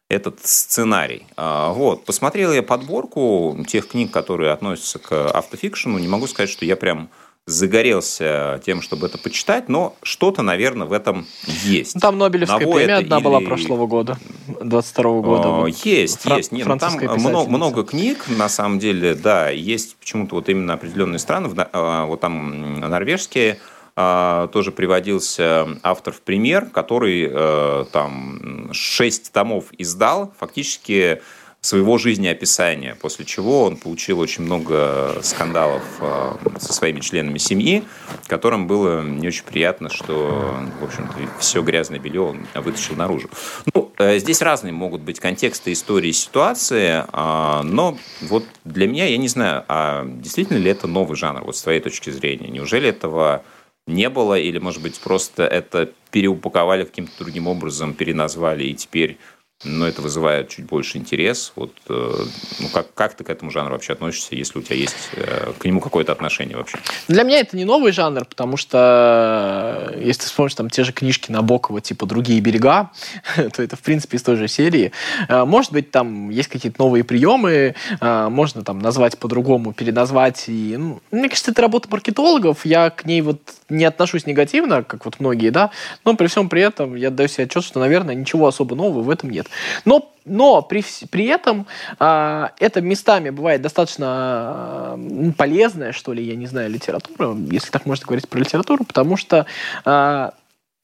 этот 0.09 0.45
сценарий. 0.45 1.25
А, 1.35 1.71
вот, 1.71 2.05
посмотрел 2.05 2.53
я 2.53 2.63
подборку 2.63 3.57
тех 3.67 3.87
книг, 3.87 4.11
которые 4.11 4.51
относятся 4.51 4.99
к 4.99 5.29
автофикшену. 5.31 5.97
Не 5.97 6.07
могу 6.07 6.27
сказать, 6.27 6.49
что 6.49 6.65
я 6.65 6.75
прям 6.75 7.09
загорелся 7.47 8.59
тем, 8.65 8.81
чтобы 8.81 9.05
это 9.05 9.19
почитать, 9.19 9.69
но 9.69 9.95
что-то, 10.01 10.41
наверное, 10.41 10.87
в 10.87 10.93
этом 10.93 11.27
есть. 11.63 11.99
Там 11.99 12.17
Нобелевская 12.17 12.59
Ново 12.59 12.75
премия 12.75 12.95
одна 12.95 13.17
или... 13.17 13.23
была 13.23 13.39
прошлого 13.39 13.85
года, 13.85 14.17
22 14.61 15.03
-го 15.03 15.21
года. 15.21 15.49
О, 15.49 15.67
есть, 15.67 16.21
Фран... 16.21 16.37
есть. 16.37 16.51
Нет, 16.51 16.65
ну, 16.65 16.77
там 16.77 16.93
много, 16.95 17.49
много 17.49 17.83
книг, 17.83 18.25
на 18.27 18.49
самом 18.49 18.79
деле, 18.79 19.13
да, 19.13 19.49
есть 19.49 19.95
почему-то 19.97 20.35
вот 20.35 20.49
именно 20.49 20.73
определенные 20.73 21.19
страны, 21.19 21.51
а, 21.55 22.05
вот 22.05 22.19
там 22.19 22.79
норвежские, 22.79 23.53
а, 23.53 23.74
тоже 23.95 24.73
приводился 24.75 25.67
автор 25.81 26.13
в 26.13 26.21
пример, 26.21 26.65
который 26.65 27.29
э, 27.31 27.85
там 27.93 28.69
шесть 28.73 29.31
томов 29.31 29.67
издал, 29.77 30.33
фактически 30.37 31.21
своего 31.65 31.97
жизнеописания, 31.97 32.95
после 32.95 33.25
чего 33.25 33.63
он 33.63 33.77
получил 33.77 34.19
очень 34.19 34.43
много 34.43 35.17
скандалов 35.23 35.83
э, 35.99 36.33
со 36.59 36.73
своими 36.73 36.99
членами 36.99 37.37
семьи, 37.37 37.83
которым 38.27 38.67
было 38.67 39.01
не 39.01 39.27
очень 39.27 39.43
приятно, 39.43 39.89
что, 39.89 40.59
в 40.79 40.83
общем 40.83 41.09
все 41.39 41.61
грязное 41.61 41.99
белье 41.99 42.21
он 42.21 42.45
вытащил 42.53 42.95
наружу. 42.95 43.29
Ну, 43.73 43.91
э, 43.97 44.19
здесь 44.19 44.41
разные 44.41 44.73
могут 44.73 45.01
быть 45.01 45.19
контексты 45.19 45.73
истории, 45.73 46.11
ситуации, 46.11 47.03
а, 47.11 47.63
но 47.63 47.97
вот 48.21 48.45
для 48.63 48.87
меня, 48.87 49.05
я 49.05 49.17
не 49.17 49.27
знаю, 49.27 49.63
а 49.67 50.05
действительно 50.05 50.57
ли 50.57 50.69
это 50.69 50.87
новый 50.87 51.17
жанр, 51.17 51.43
вот 51.43 51.57
с 51.57 51.61
твоей 51.61 51.79
точки 51.79 52.11
зрения? 52.11 52.47
Неужели 52.47 52.89
этого 52.89 53.43
не 53.87 54.09
было, 54.09 54.37
или, 54.37 54.57
может 54.57 54.81
быть, 54.81 54.99
просто 54.99 55.43
это 55.45 55.91
переупаковали 56.11 56.85
каким-то 56.85 57.11
другим 57.19 57.47
образом, 57.47 57.93
переназвали, 57.93 58.63
и 58.63 58.73
теперь 58.73 59.17
но 59.63 59.87
это 59.87 60.01
вызывает 60.01 60.49
чуть 60.49 60.65
больше 60.65 60.97
интерес. 60.97 61.53
Вот, 61.55 61.71
э, 61.89 62.13
ну, 62.59 62.67
как, 62.69 62.93
как 62.93 63.15
ты 63.15 63.23
к 63.23 63.29
этому 63.29 63.51
жанру 63.51 63.73
вообще 63.73 63.93
относишься, 63.93 64.35
если 64.35 64.59
у 64.59 64.61
тебя 64.61 64.75
есть 64.75 64.95
э, 65.13 65.53
к 65.57 65.65
нему 65.65 65.79
какое-то 65.79 66.11
отношение 66.11 66.57
вообще? 66.57 66.77
Для 67.07 67.23
меня 67.23 67.39
это 67.39 67.55
не 67.55 67.65
новый 67.65 67.91
жанр, 67.91 68.25
потому 68.25 68.57
что 68.57 69.91
э, 69.93 70.01
если 70.03 70.21
ты 70.21 70.27
вспомнишь 70.27 70.55
там 70.55 70.69
те 70.69 70.83
же 70.83 70.91
книжки 70.91 71.31
Набокова, 71.31 71.81
типа 71.81 72.05
«Другие 72.05 72.41
берега», 72.41 72.91
то 73.35 73.63
это, 73.63 73.75
в 73.75 73.81
принципе, 73.81 74.17
из 74.17 74.23
той 74.23 74.35
же 74.35 74.47
серии. 74.47 74.91
Может 75.29 75.71
быть, 75.71 75.91
там 75.91 76.29
есть 76.29 76.49
какие-то 76.49 76.81
новые 76.81 77.03
приемы, 77.03 77.75
можно 78.01 78.63
там 78.63 78.79
назвать 78.79 79.17
по-другому, 79.17 79.73
переназвать. 79.73 80.45
И, 80.47 80.75
ну, 80.77 81.01
мне 81.11 81.29
кажется, 81.29 81.51
это 81.51 81.61
работа 81.61 81.87
маркетологов, 81.89 82.65
я 82.65 82.89
к 82.89 83.05
ней 83.05 83.21
вот 83.21 83.39
не 83.69 83.85
отношусь 83.85 84.25
негативно, 84.25 84.83
как 84.83 85.05
вот 85.05 85.19
многие, 85.19 85.49
да, 85.49 85.71
но 86.03 86.15
при 86.15 86.27
всем 86.27 86.49
при 86.49 86.61
этом 86.61 86.95
я 86.95 87.09
даю 87.09 87.29
себе 87.29 87.45
отчет, 87.45 87.63
что, 87.63 87.79
наверное, 87.79 88.15
ничего 88.15 88.47
особо 88.47 88.75
нового 88.75 89.01
в 89.01 89.09
этом 89.09 89.29
нет. 89.29 89.44
Но, 89.85 90.11
но 90.25 90.61
при, 90.61 90.83
при 91.09 91.25
этом 91.25 91.67
а, 91.99 92.51
это 92.59 92.81
местами 92.81 93.29
бывает 93.29 93.61
достаточно 93.61 94.07
а, 94.07 94.99
полезная, 95.37 95.91
что 95.91 96.13
ли, 96.13 96.23
я 96.23 96.35
не 96.35 96.47
знаю, 96.47 96.69
литература, 96.69 97.35
если 97.51 97.69
так 97.69 97.85
можно 97.85 98.05
говорить 98.05 98.27
про 98.27 98.39
литературу, 98.39 98.83
потому 98.83 99.17
что 99.17 99.45
а, 99.83 100.33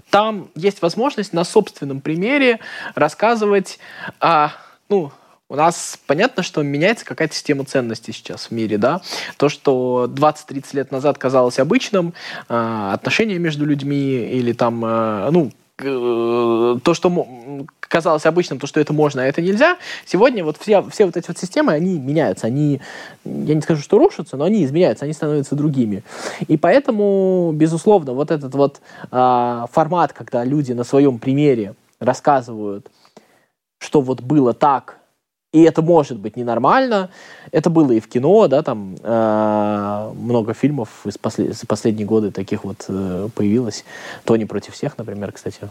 там 0.09 0.49
есть 0.55 0.81
возможность 0.81 1.33
на 1.33 1.43
собственном 1.43 2.01
примере 2.01 2.59
рассказывать, 2.95 3.79
а, 4.19 4.53
ну, 4.89 5.11
у 5.51 5.55
нас 5.57 5.99
понятно, 6.07 6.43
что 6.43 6.63
меняется 6.63 7.03
какая-то 7.03 7.35
система 7.35 7.65
ценностей 7.65 8.13
сейчас 8.13 8.45
в 8.47 8.51
мире, 8.51 8.77
да. 8.77 9.01
То, 9.35 9.49
что 9.49 10.09
20-30 10.09 10.65
лет 10.71 10.91
назад 10.91 11.17
казалось 11.17 11.59
обычным, 11.59 12.13
э, 12.47 12.89
отношения 12.93 13.37
между 13.37 13.65
людьми 13.65 13.97
или 13.97 14.53
там, 14.53 14.85
э, 14.85 15.29
ну, 15.31 15.47
э, 15.47 15.51
то, 15.81 16.93
что 16.93 17.25
казалось 17.79 18.25
обычным, 18.25 18.59
то, 18.59 18.67
что 18.67 18.79
это 18.79 18.93
можно, 18.93 19.23
а 19.23 19.25
это 19.25 19.41
нельзя, 19.41 19.77
сегодня 20.05 20.43
вот 20.45 20.57
все, 20.57 20.81
все 20.89 21.05
вот 21.05 21.17
эти 21.17 21.27
вот 21.27 21.37
системы, 21.37 21.73
они 21.73 21.99
меняются, 21.99 22.47
они, 22.47 22.79
я 23.25 23.55
не 23.55 23.61
скажу, 23.61 23.81
что 23.81 23.97
рушатся, 23.97 24.37
но 24.37 24.45
они 24.45 24.63
изменяются, 24.63 25.05
они 25.05 25.13
становятся 25.13 25.55
другими. 25.55 26.03
И 26.47 26.55
поэтому, 26.57 27.51
безусловно, 27.53 28.13
вот 28.13 28.31
этот 28.31 28.55
вот 28.55 28.79
э, 29.11 29.65
формат, 29.71 30.13
когда 30.13 30.45
люди 30.45 30.71
на 30.71 30.85
своем 30.85 31.19
примере 31.19 31.75
рассказывают, 31.99 32.87
что 33.77 33.99
вот 33.99 34.21
было 34.21 34.53
так, 34.53 35.00
и 35.51 35.63
это 35.63 35.81
может 35.81 36.17
быть 36.17 36.37
ненормально. 36.37 37.09
Это 37.51 37.69
было 37.69 37.91
и 37.91 37.99
в 37.99 38.07
кино, 38.07 38.47
да, 38.47 38.63
там 38.63 38.95
э, 39.01 40.11
много 40.15 40.53
фильмов 40.53 40.89
из 41.05 41.17
послед... 41.17 41.57
за 41.57 41.67
последние 41.67 42.07
годы 42.07 42.31
таких 42.31 42.63
вот 42.63 42.85
э, 42.87 43.27
появилось. 43.35 43.83
Тони 44.23 44.45
против 44.45 44.73
всех, 44.73 44.97
например, 44.97 45.31
кстати. 45.33 45.69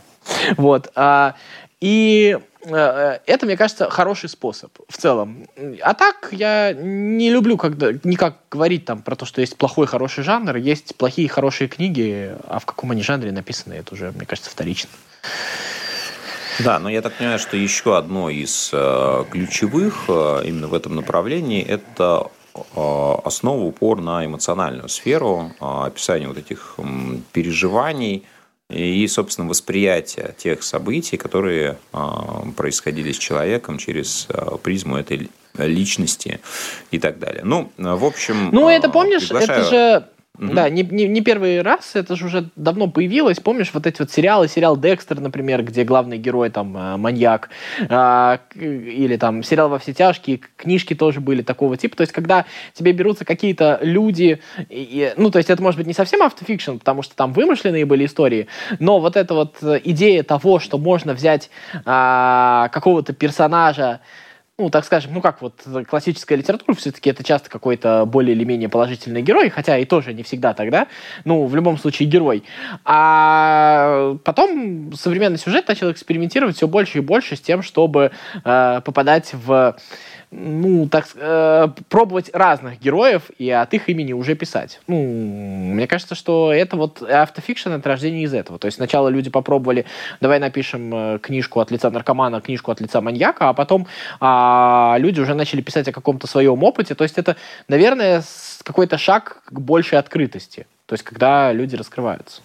Вот. 0.58 0.92
А, 0.94 1.34
и 1.80 2.38
э, 2.62 3.18
это, 3.24 3.46
мне 3.46 3.56
кажется, 3.56 3.88
хороший 3.88 4.28
способ 4.28 4.70
в 4.86 4.98
целом. 4.98 5.48
А 5.80 5.94
так 5.94 6.28
я 6.30 6.74
не 6.74 7.30
люблю 7.30 7.56
когда 7.56 7.92
никак 8.04 8.36
говорить 8.50 8.84
там 8.84 9.00
про 9.00 9.16
то, 9.16 9.24
что 9.24 9.40
есть 9.40 9.56
плохой 9.56 9.86
хороший 9.86 10.24
жанр, 10.24 10.56
есть 10.56 10.94
плохие 10.96 11.28
хорошие 11.28 11.68
книги, 11.68 12.34
а 12.46 12.58
в 12.58 12.66
каком 12.66 12.90
они 12.90 13.02
жанре 13.02 13.32
написаны, 13.32 13.74
это 13.74 13.94
уже, 13.94 14.12
мне 14.12 14.26
кажется, 14.26 14.50
вторично. 14.50 14.90
Да, 16.64 16.78
но 16.78 16.90
я 16.90 17.02
так 17.02 17.14
понимаю, 17.14 17.38
что 17.38 17.56
еще 17.56 17.96
одно 17.96 18.30
из 18.30 18.70
э, 18.72 19.24
ключевых 19.30 20.04
э, 20.08 20.42
именно 20.44 20.68
в 20.68 20.74
этом 20.74 20.94
направлении– 20.94 21.64
это 21.68 22.30
э, 22.54 22.60
основа 23.24 23.62
упор 23.62 24.00
на 24.00 24.24
эмоциональную 24.24 24.88
сферу, 24.88 25.52
описание 25.60 26.28
вот 26.28 26.38
этих 26.38 26.76
переживаний 27.32 28.24
и, 28.68 29.06
собственно, 29.08 29.48
восприятие 29.48 30.34
тех 30.38 30.62
событий, 30.62 31.16
которые 31.16 31.78
происходили 32.56 33.10
с 33.10 33.18
человеком 33.18 33.78
через 33.78 34.28
призму 34.62 34.96
этой 34.96 35.28
личности 35.58 36.40
и 36.92 37.00
так 37.00 37.18
далее. 37.18 37.42
Ну, 37.44 37.72
в 37.76 38.04
общем... 38.04 38.50
Ну, 38.52 38.68
это 38.68 38.88
помнишь, 38.88 39.28
приглашаю... 39.28 39.60
это 39.60 39.70
же 39.70 40.08
Угу. 40.40 40.54
Да, 40.54 40.70
не, 40.70 40.82
не, 40.82 41.06
не 41.06 41.20
первый 41.20 41.60
раз, 41.60 41.94
это 41.94 42.16
же 42.16 42.24
уже 42.24 42.48
давно 42.56 42.88
появилось. 42.88 43.38
Помнишь, 43.40 43.72
вот 43.74 43.86
эти 43.86 44.00
вот 44.00 44.10
сериалы, 44.10 44.48
сериал 44.48 44.74
Декстер, 44.74 45.20
например, 45.20 45.62
где 45.62 45.84
главный 45.84 46.16
герой 46.16 46.48
там 46.48 46.74
э, 46.74 46.96
маньяк, 46.96 47.50
э, 47.78 48.38
или 48.54 49.16
там 49.16 49.42
сериал 49.42 49.68
во 49.68 49.78
все 49.78 49.92
тяжкие, 49.92 50.40
книжки 50.56 50.94
тоже 50.94 51.20
были 51.20 51.42
такого 51.42 51.76
типа. 51.76 51.94
То 51.94 52.00
есть, 52.02 52.12
когда 52.14 52.46
тебе 52.72 52.92
берутся 52.92 53.26
какие-то 53.26 53.80
люди, 53.82 54.40
и, 54.70 55.12
ну, 55.18 55.30
то 55.30 55.36
есть, 55.36 55.50
это 55.50 55.62
может 55.62 55.76
быть 55.76 55.86
не 55.86 55.92
совсем 55.92 56.22
автофикшн, 56.22 56.78
потому 56.78 57.02
что 57.02 57.14
там 57.14 57.34
вымышленные 57.34 57.84
были 57.84 58.06
истории, 58.06 58.46
но 58.78 58.98
вот 58.98 59.16
эта 59.16 59.34
вот 59.34 59.56
э, 59.60 59.78
идея 59.84 60.22
того, 60.22 60.58
что 60.58 60.78
можно 60.78 61.12
взять 61.12 61.50
э, 61.74 62.68
какого-то 62.72 63.12
персонажа, 63.12 64.00
ну, 64.60 64.68
так 64.68 64.84
скажем, 64.84 65.14
ну 65.14 65.22
как 65.22 65.40
вот 65.40 65.54
классическая 65.88 66.36
литература, 66.36 66.76
все-таки 66.76 67.08
это 67.08 67.24
часто 67.24 67.48
какой-то 67.48 68.04
более 68.04 68.36
или 68.36 68.44
менее 68.44 68.68
положительный 68.68 69.22
герой, 69.22 69.48
хотя 69.48 69.78
и 69.78 69.86
тоже 69.86 70.12
не 70.12 70.22
всегда 70.22 70.52
тогда, 70.52 70.86
ну, 71.24 71.46
в 71.46 71.56
любом 71.56 71.78
случае 71.78 72.10
герой. 72.10 72.44
А 72.84 74.16
потом 74.22 74.92
современный 74.92 75.38
сюжет 75.38 75.66
начал 75.66 75.90
экспериментировать 75.90 76.56
все 76.56 76.68
больше 76.68 76.98
и 76.98 77.00
больше 77.00 77.36
с 77.36 77.40
тем, 77.40 77.62
чтобы 77.62 78.10
э, 78.44 78.80
попадать 78.84 79.30
в 79.32 79.76
ну, 80.30 80.88
так, 80.88 81.08
э, 81.16 81.68
пробовать 81.88 82.30
разных 82.32 82.80
героев 82.80 83.30
и 83.38 83.50
от 83.50 83.74
их 83.74 83.88
имени 83.88 84.12
уже 84.12 84.36
писать. 84.36 84.80
Ну, 84.86 85.02
мне 85.74 85.88
кажется, 85.88 86.14
что 86.14 86.52
это 86.52 86.76
вот 86.76 87.02
автофикшн 87.02 87.70
это 87.70 87.88
рождение 87.88 88.22
из 88.22 88.32
этого. 88.32 88.58
То 88.58 88.66
есть 88.66 88.76
сначала 88.76 89.08
люди 89.08 89.28
попробовали, 89.28 89.86
давай 90.20 90.38
напишем 90.38 90.94
э, 90.94 91.18
книжку 91.18 91.58
от 91.58 91.72
лица 91.72 91.90
наркомана, 91.90 92.40
книжку 92.40 92.70
от 92.70 92.80
лица 92.80 93.00
маньяка, 93.00 93.48
а 93.48 93.54
потом 93.54 93.88
а, 94.20 94.96
люди 94.98 95.20
уже 95.20 95.34
начали 95.34 95.62
писать 95.62 95.88
о 95.88 95.92
каком-то 95.92 96.28
своем 96.28 96.62
опыте. 96.62 96.94
То 96.94 97.02
есть 97.02 97.18
это, 97.18 97.36
наверное, 97.66 98.22
какой-то 98.62 98.98
шаг 98.98 99.42
к 99.46 99.58
большей 99.58 99.98
открытости. 99.98 100.66
То 100.86 100.94
есть 100.94 101.04
когда 101.04 101.52
люди 101.52 101.74
раскрываются. 101.74 102.42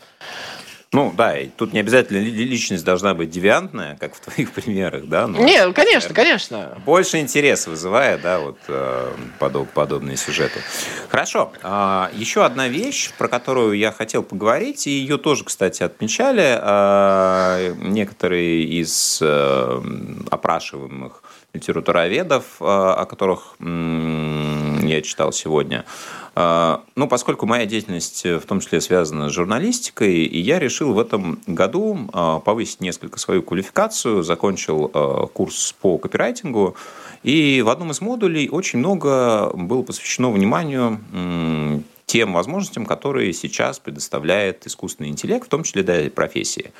Ну, 0.95 1.13
да, 1.13 1.37
и 1.37 1.49
тут 1.49 1.73
не 1.73 1.79
обязательно 1.81 2.19
личность 2.19 2.85
должна 2.85 3.13
быть 3.13 3.29
девиантная, 3.29 3.97
как 3.99 4.15
в 4.15 4.21
твоих 4.21 4.51
примерах, 4.53 5.07
да? 5.07 5.27
Но, 5.27 5.39
не, 5.39 5.73
конечно, 5.73 6.13
конечно. 6.13 6.77
Больше 6.85 7.19
интерес 7.19 7.67
вызывает, 7.67 8.21
да, 8.21 8.39
вот 8.39 8.57
э, 8.69 9.11
подоб, 9.37 9.69
подобные 9.71 10.15
сюжеты. 10.15 10.61
Хорошо. 11.09 11.51
Э, 11.63 12.07
еще 12.13 12.45
одна 12.45 12.69
вещь, 12.69 13.11
про 13.17 13.27
которую 13.27 13.77
я 13.77 13.91
хотел 13.91 14.23
поговорить, 14.23 14.87
и 14.87 14.91
ее 14.91 15.17
тоже, 15.17 15.43
кстати, 15.43 15.83
отмечали 15.83 16.57
э, 16.61 17.73
некоторые 17.77 18.63
из 18.63 19.19
э, 19.21 19.81
опрашиваемых 20.31 21.23
литературоведов, 21.53 22.45
э, 22.61 22.63
о 22.65 23.05
которых 23.05 23.55
я 24.85 25.01
читал 25.01 25.31
сегодня. 25.31 25.85
А, 26.37 26.83
ну, 26.95 27.07
поскольку 27.07 27.45
моя 27.45 27.65
деятельность 27.65 28.25
э, 28.25 28.39
в 28.39 28.45
том 28.45 28.59
числе 28.59 28.81
связана 28.81 29.29
с 29.29 29.31
журналистикой, 29.31 30.25
и 30.25 30.39
я 30.39 30.59
решил 30.59 30.93
в 30.93 30.99
этом 30.99 31.39
году 31.47 32.09
а, 32.11 32.39
повысить 32.39 32.81
несколько 32.81 33.19
свою 33.19 33.41
квалификацию, 33.41 34.21
закончил 34.21 34.91
а, 34.93 35.27
курс 35.27 35.73
по 35.79 35.97
копирайтингу, 35.97 36.75
и 37.23 37.61
в 37.61 37.69
одном 37.69 37.91
из 37.91 38.01
модулей 38.01 38.49
очень 38.49 38.79
много 38.79 39.51
было 39.53 39.81
посвящено 39.81 40.29
вниманию 40.29 40.99
тем 42.05 42.33
возможностям, 42.33 42.85
которые 42.85 43.33
сейчас 43.33 43.79
предоставляет 43.79 44.67
искусственный 44.67 45.09
интеллект, 45.09 45.45
в 45.45 45.49
том 45.49 45.63
числе 45.63 45.83
для 45.83 46.09
профессии. 46.11 46.71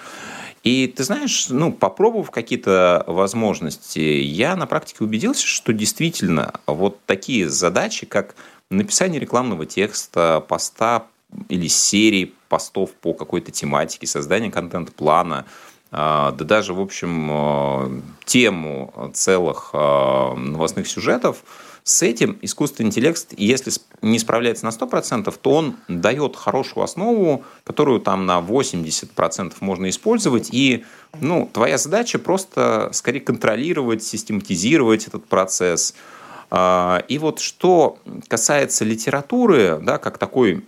И 0.65 0.87
ты 0.87 1.03
знаешь, 1.03 1.49
ну, 1.49 1.71
попробовав 1.71 2.31
какие-то 2.31 3.03
возможности, 3.05 3.99
я 3.99 4.55
на 4.55 4.65
практике 4.65 5.03
убедился, 5.03 5.45
что 5.45 5.73
действительно 5.73 6.55
вот 6.65 6.99
такие 7.05 7.47
задачи, 7.49 8.07
как 8.07 8.35
написание 8.71 9.19
рекламного 9.19 9.67
текста, 9.67 10.43
поста 10.47 11.05
или 11.49 11.67
серии 11.67 12.33
постов 12.49 12.93
по 12.93 13.13
какой-то 13.13 13.51
тематике, 13.51 14.07
создание 14.07 14.51
контент-плана, 14.51 15.45
а, 15.91 16.31
да 16.31 16.43
даже, 16.43 16.73
в 16.73 16.81
общем, 16.81 17.29
а, 17.31 18.01
тему 18.25 19.11
целых 19.13 19.69
а, 19.73 20.33
новостных 20.33 20.87
сюжетов, 20.87 21.43
с 21.85 22.01
этим 22.01 22.39
искусственный 22.41 22.87
интеллект, 22.87 23.27
если 23.37 23.71
не 24.01 24.17
справляется 24.17 24.65
на 24.65 24.69
100%, 24.69 25.33
то 25.39 25.51
он 25.51 25.75
дает 25.87 26.35
хорошую 26.35 26.83
основу, 26.83 27.45
которую 27.63 27.99
там 27.99 28.25
на 28.25 28.39
80% 28.39 29.53
можно 29.59 29.87
использовать. 29.89 30.49
И 30.51 30.83
ну, 31.21 31.47
твоя 31.53 31.77
задача 31.77 32.17
просто 32.17 32.89
скорее 32.91 33.19
контролировать, 33.21 34.03
систематизировать 34.03 35.07
этот 35.07 35.25
процесс– 35.25 35.93
и 36.51 37.17
вот 37.19 37.39
что 37.39 37.97
касается 38.27 38.85
литературы, 38.85 39.79
да, 39.81 39.97
как 39.97 40.17
такой 40.17 40.63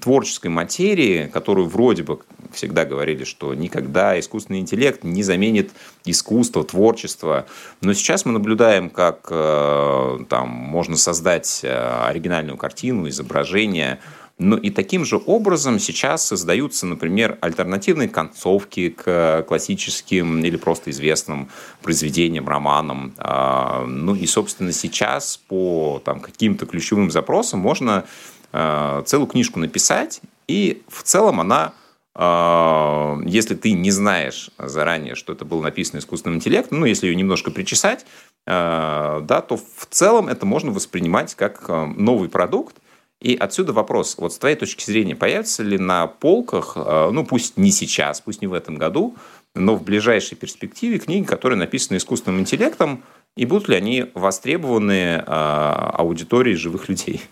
творческой 0.00 0.48
материи, 0.48 1.28
которую 1.32 1.68
вроде 1.68 2.04
бы 2.04 2.20
всегда 2.52 2.84
говорили, 2.84 3.24
что 3.24 3.54
никогда 3.54 4.18
искусственный 4.18 4.60
интеллект 4.60 5.04
не 5.04 5.22
заменит 5.22 5.70
искусство, 6.04 6.64
творчество. 6.64 7.46
Но 7.80 7.92
сейчас 7.92 8.24
мы 8.24 8.32
наблюдаем, 8.32 8.90
как 8.90 9.26
э, 9.30 10.18
там 10.28 10.48
можно 10.48 10.96
создать 10.96 11.60
э, 11.62 12.04
оригинальную 12.06 12.56
картину, 12.56 13.08
изображение, 13.08 13.98
ну 14.38 14.58
и 14.58 14.68
таким 14.68 15.06
же 15.06 15.18
образом 15.24 15.78
сейчас 15.78 16.26
создаются, 16.26 16.84
например, 16.84 17.38
альтернативные 17.40 18.08
концовки 18.08 18.90
к 18.90 19.44
классическим 19.48 20.44
или 20.44 20.56
просто 20.56 20.90
известным 20.90 21.48
произведениям, 21.82 22.46
романам. 22.46 23.14
А, 23.16 23.86
ну 23.86 24.14
и, 24.14 24.26
собственно, 24.26 24.72
сейчас 24.72 25.38
по 25.38 26.02
там, 26.04 26.20
каким-то 26.20 26.66
ключевым 26.66 27.10
запросам 27.10 27.60
можно 27.60 28.04
а, 28.52 29.02
целую 29.04 29.26
книжку 29.26 29.58
написать, 29.58 30.20
и 30.46 30.82
в 30.88 31.02
целом 31.02 31.40
она 31.40 31.72
а, 32.14 33.18
если 33.24 33.54
ты 33.54 33.72
не 33.72 33.90
знаешь 33.90 34.50
заранее, 34.58 35.14
что 35.14 35.32
это 35.32 35.46
было 35.46 35.62
написано 35.62 35.98
искусственным 35.98 36.36
интеллектом, 36.36 36.80
ну, 36.80 36.84
если 36.84 37.06
ее 37.06 37.16
немножко 37.16 37.50
причесать, 37.50 38.04
да, 38.46 39.44
то 39.48 39.56
в 39.56 39.86
целом 39.90 40.28
это 40.28 40.46
можно 40.46 40.70
воспринимать 40.70 41.34
как 41.34 41.68
новый 41.68 42.28
продукт, 42.28 42.76
и 43.20 43.34
отсюда 43.34 43.72
вопрос, 43.72 44.16
вот 44.18 44.32
с 44.32 44.38
твоей 44.38 44.56
точки 44.56 44.84
зрения, 44.84 45.16
появятся 45.16 45.62
ли 45.62 45.78
на 45.78 46.06
полках, 46.06 46.74
э, 46.76 47.10
ну 47.10 47.24
пусть 47.24 47.56
не 47.56 47.70
сейчас, 47.70 48.20
пусть 48.20 48.42
не 48.42 48.46
в 48.46 48.52
этом 48.52 48.76
году, 48.76 49.16
но 49.54 49.74
в 49.74 49.82
ближайшей 49.82 50.36
перспективе 50.36 50.98
книги, 50.98 51.24
которые 51.24 51.58
написаны 51.58 51.96
искусственным 51.96 52.40
интеллектом, 52.40 53.02
и 53.36 53.46
будут 53.46 53.68
ли 53.68 53.76
они 53.76 54.10
востребованы 54.14 54.92
э, 54.92 55.22
аудиторией 55.26 56.56
живых 56.56 56.88
людей? 56.88 57.22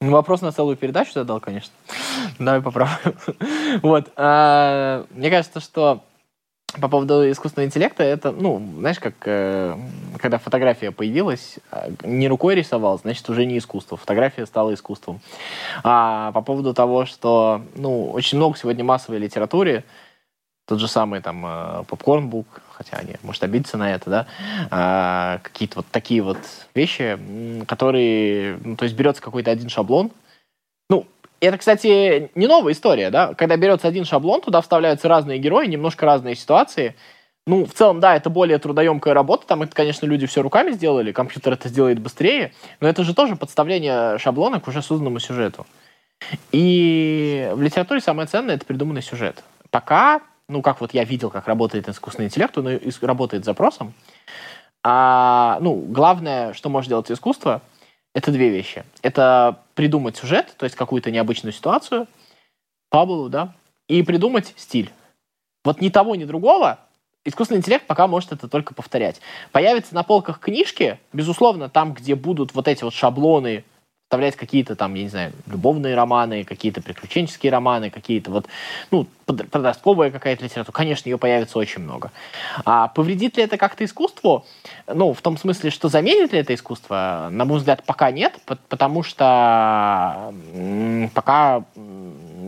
Ну, 0.00 0.12
вопрос 0.12 0.42
на 0.42 0.52
целую 0.52 0.76
передачу 0.76 1.12
задал, 1.12 1.40
конечно. 1.40 1.72
Давай 2.38 2.62
попробуем. 2.62 2.98
Вот. 3.82 4.12
А, 4.16 5.04
мне 5.10 5.28
кажется, 5.30 5.60
что 5.60 6.04
по 6.80 6.88
поводу 6.88 7.30
искусственного 7.30 7.66
интеллекта, 7.66 8.02
это, 8.02 8.30
ну, 8.30 8.62
знаешь, 8.78 8.98
как 8.98 9.14
э, 9.24 9.76
когда 10.18 10.38
фотография 10.38 10.90
появилась, 10.90 11.58
э, 11.72 11.90
не 12.04 12.28
рукой 12.28 12.54
рисовал, 12.54 12.98
значит, 12.98 13.28
уже 13.30 13.46
не 13.46 13.58
искусство. 13.58 13.96
Фотография 13.96 14.46
стала 14.46 14.74
искусством. 14.74 15.20
А 15.82 16.30
по 16.32 16.42
поводу 16.42 16.74
того, 16.74 17.06
что, 17.06 17.62
ну, 17.74 18.10
очень 18.10 18.36
много 18.36 18.56
сегодня 18.56 18.84
массовой 18.84 19.18
литературе, 19.18 19.84
тот 20.66 20.78
же 20.78 20.88
самый 20.88 21.20
там 21.22 21.44
э, 21.46 21.84
попкорнбук, 21.88 22.46
хотя 22.72 22.98
они, 22.98 23.14
может, 23.22 23.42
обидеться 23.42 23.78
на 23.78 23.92
это, 23.94 24.10
да, 24.10 24.26
а, 24.70 25.40
какие-то 25.42 25.76
вот 25.76 25.86
такие 25.90 26.22
вот 26.22 26.38
вещи, 26.74 27.18
которые, 27.66 28.58
ну, 28.62 28.76
то 28.76 28.84
есть 28.84 28.94
берется 28.94 29.22
какой-то 29.22 29.50
один 29.50 29.70
шаблон, 29.70 30.12
это, 31.40 31.58
кстати, 31.58 32.30
не 32.34 32.46
новая 32.46 32.72
история, 32.72 33.10
да? 33.10 33.34
Когда 33.34 33.56
берется 33.56 33.86
один 33.86 34.04
шаблон, 34.04 34.40
туда 34.40 34.60
вставляются 34.60 35.08
разные 35.08 35.38
герои, 35.38 35.66
немножко 35.66 36.04
разные 36.06 36.34
ситуации. 36.34 36.96
Ну, 37.46 37.64
в 37.64 37.72
целом, 37.72 38.00
да, 38.00 38.16
это 38.16 38.28
более 38.28 38.58
трудоемкая 38.58 39.14
работа. 39.14 39.46
Там 39.46 39.62
это, 39.62 39.74
конечно, 39.74 40.04
люди 40.04 40.26
все 40.26 40.42
руками 40.42 40.72
сделали, 40.72 41.12
компьютер 41.12 41.54
это 41.54 41.68
сделает 41.68 42.00
быстрее. 42.00 42.52
Но 42.80 42.88
это 42.88 43.04
же 43.04 43.14
тоже 43.14 43.36
подставление 43.36 44.18
шаблона 44.18 44.60
к 44.60 44.68
уже 44.68 44.82
созданному 44.82 45.20
сюжету. 45.20 45.66
И 46.50 47.50
в 47.54 47.62
литературе 47.62 48.00
самое 48.00 48.26
ценное— 48.26 48.54
это 48.56 48.66
придуманный 48.66 49.02
сюжет. 49.02 49.44
Пока, 49.70 50.20
ну, 50.48 50.60
как 50.60 50.80
вот 50.80 50.92
я 50.92 51.04
видел, 51.04 51.30
как 51.30 51.46
работает 51.46 51.88
искусственный 51.88 52.26
интеллект, 52.26 52.58
он 52.58 52.80
работает 53.02 53.44
запросом. 53.44 53.94
А, 54.82 55.58
ну, 55.60 55.74
главное, 55.74 56.52
что 56.52 56.68
может 56.68 56.88
делать 56.88 57.10
искусство— 57.10 57.62
это 58.18 58.32
две 58.32 58.50
вещи. 58.50 58.84
Это 59.02 59.60
придумать 59.74 60.16
сюжет, 60.16 60.54
то 60.56 60.64
есть 60.64 60.76
какую-то 60.76 61.10
необычную 61.10 61.52
ситуацию, 61.52 62.06
фабулу, 62.90 63.28
да, 63.28 63.54
и 63.86 64.02
придумать 64.02 64.52
стиль. 64.56 64.90
Вот 65.64 65.80
ни 65.80 65.88
того, 65.88 66.14
ни 66.16 66.24
другого 66.24 66.78
искусственный 67.24 67.58
интеллект 67.58 67.86
пока 67.86 68.06
может 68.06 68.32
это 68.32 68.48
только 68.48 68.74
повторять. 68.74 69.20
Появятся 69.52 69.94
на 69.94 70.02
полках 70.02 70.40
книжки, 70.40 70.98
безусловно, 71.12 71.68
там, 71.68 71.94
где 71.94 72.14
будут 72.14 72.54
вот 72.54 72.68
эти 72.68 72.84
вот 72.84 72.94
шаблоны 72.94 73.64
вставлять 74.08 74.36
какие-то 74.36 74.74
там, 74.74 74.94
я 74.94 75.02
не 75.02 75.10
знаю, 75.10 75.32
любовные 75.46 75.94
романы, 75.94 76.42
какие-то 76.42 76.80
приключенческие 76.80 77.52
романы, 77.52 77.90
какие-то 77.90 78.30
вот, 78.30 78.46
ну, 78.90 79.06
подростковая 79.26 80.10
какая-то 80.10 80.44
литература, 80.44 80.74
конечно, 80.74 81.10
ее 81.10 81.18
появится 81.18 81.58
очень 81.58 81.82
много. 81.82 82.10
А 82.64 82.88
повредит 82.88 83.36
ли 83.36 83.42
это 83.42 83.58
как-то 83.58 83.84
искусству? 83.84 84.46
Ну, 84.86 85.12
в 85.12 85.20
том 85.20 85.36
смысле, 85.36 85.68
что 85.68 85.90
заменит 85.90 86.32
ли 86.32 86.38
это 86.38 86.54
искусство? 86.54 87.28
На 87.30 87.44
мой 87.44 87.58
взгляд, 87.58 87.82
пока 87.84 88.10
нет, 88.10 88.38
потому 88.70 89.02
что 89.02 90.32
пока 91.12 91.64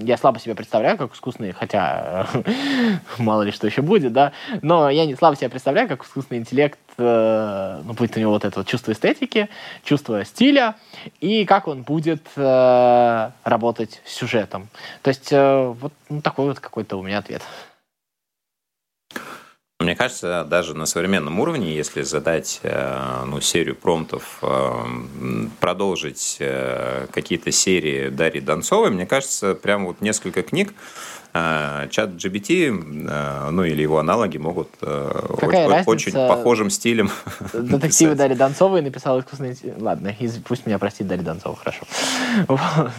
я 0.01 0.17
слабо 0.17 0.41
себе 0.41 0.55
представляю, 0.55 0.97
как 0.97 1.15
искусственный, 1.15 1.53
хотя 1.53 2.27
мало 3.19 3.43
ли 3.43 3.53
что 3.53 3.67
еще 3.67 3.83
будет, 3.83 4.15
да, 4.15 4.33
но 4.63 4.89
я 4.89 5.05
не 5.05 5.15
слабо 5.15 5.37
себе 5.37 5.51
представляю, 5.51 5.89
как 5.89 6.05
искусственный 6.05 6.41
интеллект, 6.41 6.79
э, 7.01 7.83
ну, 7.85 7.93
будет 7.95 8.17
у 8.17 8.21
него 8.21 8.33
вот 8.33 8.45
это 8.45 8.61
вот 8.61 8.69
чувство 8.69 8.93
эстетики, 8.93 9.49
чувство 9.85 10.25
стиля, 10.25 10.77
и 11.21 11.45
как 11.45 11.69
он 11.69 11.83
будет 11.83 12.23
э, 12.37 13.31
работать 13.45 14.03
с 14.05 14.13
сюжетом. 14.15 14.69
То 15.03 15.09
есть 15.09 15.33
э, 15.33 15.75
вот 15.81 15.93
ну, 16.09 16.21
такой 16.21 16.47
вот 16.47 16.61
какой-то 16.61 16.97
у 16.97 17.03
меня 17.03 17.19
ответ. 17.19 17.43
Мне 19.79 19.97
кажется, 19.97 20.45
даже 20.45 20.75
на 20.75 20.85
современном 20.85 21.41
уровне, 21.41 21.75
если 21.75 22.03
задать 22.03 22.61
э, 22.63 23.25
ну, 23.27 23.41
серию 23.41 23.75
промптов, 23.75 24.39
э, 24.43 25.49
продолжить 25.59 26.39
какие-то 27.13 27.51
серии 27.51 28.11
Дарьи 28.11 28.43
Донцовой, 28.43 28.91
мне 28.91 29.07
кажется, 29.07 29.55
прям 29.55 29.87
вот 29.87 30.03
несколько 30.03 30.43
книг 30.43 30.75
чат 31.33 32.11
GBT, 32.11 33.51
ну 33.51 33.65
или 33.65 33.83
его 33.83 33.99
аналоги 33.99 34.39
могут 34.39 34.69
Какая 34.81 35.67
очень, 35.85 35.85
очень 35.87 36.13
похожим 36.13 36.71
стилем 36.71 37.11
Детективы 37.53 38.15
Дарьи 38.15 38.37
Донцовой 38.37 38.83
написал 38.83 39.21
искусственный... 39.21 39.57
Ладно, 39.79 40.15
пусть 40.47 40.67
меня 40.67 40.79
простит 40.79 41.07
Дарья 41.07 41.23
Донцова, 41.23 41.57
хорошо. 41.57 41.85
Вот. 42.49 42.91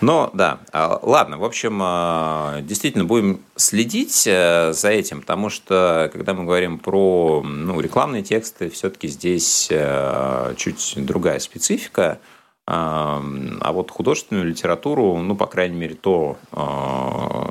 Но 0.00 0.30
да, 0.34 0.58
а, 0.72 0.98
ладно, 1.02 1.38
в 1.38 1.44
общем, 1.44 1.80
а, 1.82 2.60
действительно 2.60 3.04
будем 3.04 3.40
следить 3.56 4.26
э, 4.26 4.72
за 4.72 4.90
этим, 4.90 5.20
потому 5.20 5.48
что 5.48 6.10
когда 6.12 6.34
мы 6.34 6.44
говорим 6.44 6.78
про 6.78 7.42
ну, 7.42 7.80
рекламные 7.80 8.22
тексты, 8.22 8.68
все-таки 8.68 9.08
здесь 9.08 9.68
э, 9.70 10.54
чуть 10.56 10.94
другая 10.96 11.38
специфика. 11.38 12.18
А, 12.66 13.22
а 13.60 13.72
вот 13.72 13.90
художественную 13.90 14.46
литературу, 14.46 15.18
ну, 15.18 15.36
по 15.36 15.46
крайней 15.46 15.76
мере, 15.76 15.94
то, 15.94 16.38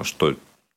что 0.04 0.36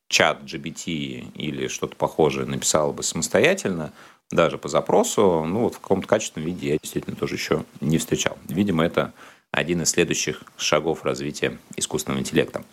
чат 0.08 0.42
GBT 0.42 1.32
или 1.34 1.68
что-то 1.68 1.96
похожее 1.96 2.46
написал 2.46 2.92
бы 2.92 3.02
самостоятельно, 3.02 3.92
даже 4.30 4.58
по 4.58 4.68
запросу, 4.68 5.44
ну, 5.46 5.60
вот 5.60 5.76
в 5.76 5.80
каком-то 5.80 6.06
качественном 6.08 6.48
виде 6.48 6.68
я 6.68 6.78
действительно 6.78 7.16
тоже 7.16 7.36
еще 7.36 7.64
не 7.80 7.98
встречал. 7.98 8.36
Видимо, 8.48 8.84
это 8.84 9.12
один 9.52 9.82
из 9.82 9.90
следующих 9.90 10.42
шагов 10.56 11.04
развития 11.04 11.58
искусственного 11.76 12.20
интеллекта. 12.20 12.64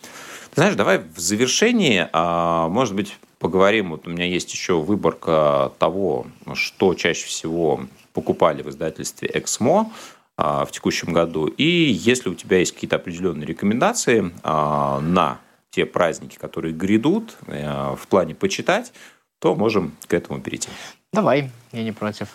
Ты 0.50 0.60
знаешь, 0.60 0.74
давай 0.74 0.98
в 0.98 1.18
завершении, 1.18 2.08
а, 2.12 2.68
может 2.68 2.94
быть, 2.94 3.16
поговорим. 3.38 3.90
Вот 3.90 4.06
у 4.06 4.10
меня 4.10 4.26
есть 4.26 4.52
еще 4.52 4.80
выборка 4.80 5.72
того, 5.78 6.26
что 6.54 6.94
чаще 6.94 7.26
всего 7.26 7.80
покупали 8.12 8.62
в 8.62 8.70
издательстве 8.70 9.30
«Эксмо» 9.32 9.80
а, 9.80 9.90
в 10.36 10.68
текущем 10.72 11.12
году. 11.12 11.46
И 11.46 11.64
если 11.64 12.28
у 12.28 12.34
тебя 12.34 12.58
есть 12.58 12.72
какие-то 12.74 12.96
определенные 12.96 13.46
рекомендации 13.46 14.32
а, 14.42 14.98
на 15.00 15.38
те 15.74 15.86
праздники, 15.86 16.36
которые 16.36 16.72
грядут, 16.72 17.36
э, 17.48 17.96
в 17.96 18.06
плане 18.06 18.34
почитать, 18.34 18.92
то 19.40 19.56
можем 19.56 19.92
к 20.06 20.14
этому 20.14 20.40
перейти. 20.40 20.68
Давай, 21.12 21.50
я 21.72 21.82
не 21.82 21.90
против. 21.90 22.28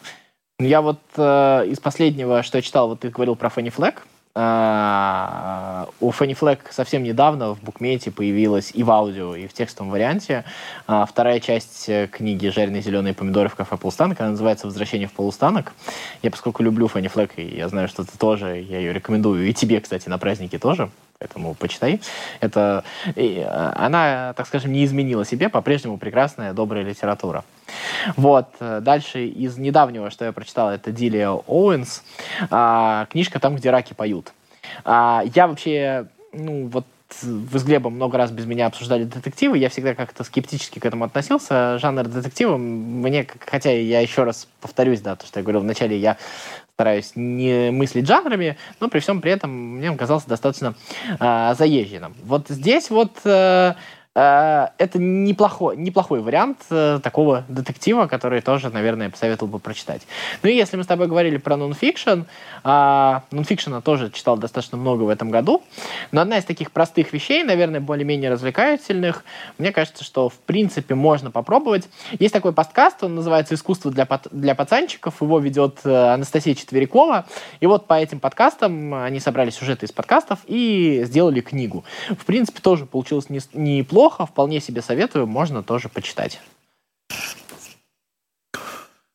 Я 0.60 0.82
вот 0.82 1.00
э, 1.16 1.68
из 1.68 1.80
последнего, 1.80 2.44
что 2.44 2.58
я 2.58 2.62
читал, 2.62 2.90
вот 2.90 3.00
ты 3.00 3.10
говорил 3.10 3.38
про 3.38 3.48
Фанни 3.48 3.70
Флэк. 3.70 4.06
А, 4.42 5.90
у 6.00 6.12
Fanny 6.12 6.34
Fleck 6.34 6.60
совсем 6.72 7.04
недавно 7.04 7.56
в 7.56 7.62
букмете 7.62 8.10
появилась 8.10 8.72
и 8.74 8.84
в 8.84 8.90
аудио, 8.90 9.36
и 9.36 9.48
в 9.48 9.54
текстовом 9.54 9.92
варианте 9.92 10.46
а, 10.88 11.06
вторая 11.06 11.42
часть 11.42 11.90
э, 11.90 12.08
книги 12.08 12.48
«Жареные 12.48 12.82
зеленые 12.82 13.14
помидоры 13.14 13.50
в 13.50 13.56
кафе 13.56 13.76
Полустанок». 13.76 14.22
Она 14.22 14.30
называется 14.30 14.68
«Возвращение 14.68 15.10
в 15.10 15.12
Полустанок». 15.12 15.74
Я, 16.24 16.32
поскольку 16.32 16.64
люблю 16.64 16.88
Fanny 16.88 17.12
Fleck, 17.14 17.32
и 17.36 17.58
я 17.58 17.68
знаю, 17.68 17.90
что 17.90 18.06
ты 18.06 18.18
тоже, 18.18 18.62
я 18.62 18.80
ее 18.80 18.94
рекомендую, 18.94 19.46
и 19.46 19.52
тебе, 19.52 19.82
кстати, 19.82 20.08
на 20.08 20.18
празднике 20.18 20.58
тоже, 20.58 20.90
поэтому 21.20 21.54
почитай. 21.54 22.02
Это, 22.40 22.86
и, 23.16 23.44
а, 23.46 23.74
она, 23.76 24.34
так 24.38 24.48
скажем, 24.48 24.72
не 24.72 24.86
изменила 24.86 25.26
себе, 25.26 25.50
по-прежнему 25.50 25.98
прекрасная, 25.98 26.54
добрая 26.54 26.84
литература. 26.84 27.44
Вот. 28.16 28.48
Э, 28.62 28.80
дальше 28.82 29.26
из 29.28 29.58
недавнего, 29.58 30.12
что 30.12 30.24
я 30.24 30.32
прочитал, 30.32 30.72
это 30.72 30.92
Дилия 30.92 31.30
Оуэнс. 31.30 32.04
А, 32.50 33.06
книжка 33.12 33.40
«Там, 33.40 33.58
где 33.58 33.70
раки 33.70 33.94
поют». 33.94 34.32
А, 34.86 35.24
я 35.36 35.48
вообще, 35.48 36.08
ну, 36.32 36.68
вот 36.68 36.86
вы 37.22 37.60
с 37.60 37.64
Глебом 37.64 37.96
много 37.96 38.18
раз 38.18 38.32
без 38.32 38.46
меня 38.46 38.68
обсуждали 38.68 39.04
детективы, 39.04 39.58
я 39.58 39.70
всегда 39.70 39.96
как-то 39.96 40.24
скептически 40.24 40.80
к 40.80 40.86
этому 40.86 41.06
относился. 41.06 41.80
Жанр 41.80 42.08
детектива 42.08 42.56
мне, 42.56 43.28
хотя 43.46 43.72
я 43.72 44.00
еще 44.00 44.24
раз 44.24 44.48
повторюсь, 44.62 45.02
да, 45.02 45.16
то, 45.16 45.26
что 45.26 45.40
я 45.40 45.44
говорил 45.44 45.62
вначале, 45.62 45.98
я 45.98 46.18
стараюсь 46.80 47.12
не 47.16 47.72
мыслить 47.72 48.08
жанрами, 48.08 48.56
но 48.80 48.88
при 48.88 49.00
всем 49.00 49.20
при 49.20 49.34
этом 49.34 49.52
мне 49.52 49.92
он 49.92 49.98
казался 49.98 50.30
достаточно 50.30 50.76
э, 51.20 51.54
заезженным. 51.58 52.16
Вот 52.24 52.48
здесь 52.48 52.90
вот 52.90 53.18
э, 53.26 53.74
это 54.20 55.00
неплохой, 55.00 55.78
неплохой 55.78 56.22
вариант 56.22 56.58
э, 56.70 57.00
такого 57.02 57.46
детектива, 57.48 58.08
который 58.08 58.42
тоже, 58.42 58.70
наверное, 58.70 59.10
посоветовал 59.10 59.52
бы 59.52 59.60
прочитать. 59.60 60.02
Ну 60.44 60.50
и 60.50 60.56
если 60.56 60.78
мы 60.78 60.84
с 60.84 60.88
тобой 60.88 61.08
говорили 61.08 61.38
про 61.38 61.56
нонфикшн, 61.56 62.22
а, 62.64 63.24
нонфикшена 63.32 63.82
тоже 63.82 64.12
читал 64.12 64.38
достаточно 64.38 64.78
много 64.78 65.04
в 65.04 65.10
этом 65.10 65.30
году, 65.30 65.64
но 66.12 66.22
одна 66.22 66.38
из 66.38 66.44
таких 66.44 66.72
простых 66.72 67.14
вещей, 67.14 67.44
наверное, 67.44 67.80
более-менее 67.80 68.30
развлекательных, 68.32 69.24
мне 69.58 69.72
кажется, 69.72 70.04
что 70.04 70.28
в 70.28 70.36
принципе 70.40 70.96
можно 70.96 71.32
попробовать. 71.32 71.88
Есть 72.20 72.34
такой 72.34 72.52
подкаст, 72.52 73.04
он 73.04 73.16
называется 73.16 73.56
«Искусство 73.56 73.92
для, 73.92 74.08
для 74.32 74.56
пацанчиков», 74.56 75.22
его 75.22 75.40
ведет 75.40 75.80
э, 75.86 76.14
Анастасия 76.14 76.56
Четверякова, 76.56 77.26
и 77.60 77.68
вот 77.68 77.88
по 77.88 77.94
этим 77.94 78.20
подкастам 78.20 78.94
они 78.94 79.20
собрали 79.20 79.50
сюжеты 79.50 79.86
из 79.86 79.92
подкастов 79.92 80.40
и 80.46 81.04
сделали 81.06 81.42
книгу. 81.42 81.86
В 82.10 82.26
принципе, 82.26 82.60
тоже 82.60 82.86
получилось 82.86 83.28
неплохо, 83.54 84.09
неплохо, 84.10 84.26
вполне 84.26 84.60
себе 84.60 84.82
советую, 84.82 85.28
можно 85.28 85.64
тоже 85.64 85.90
почитать. 85.90 86.40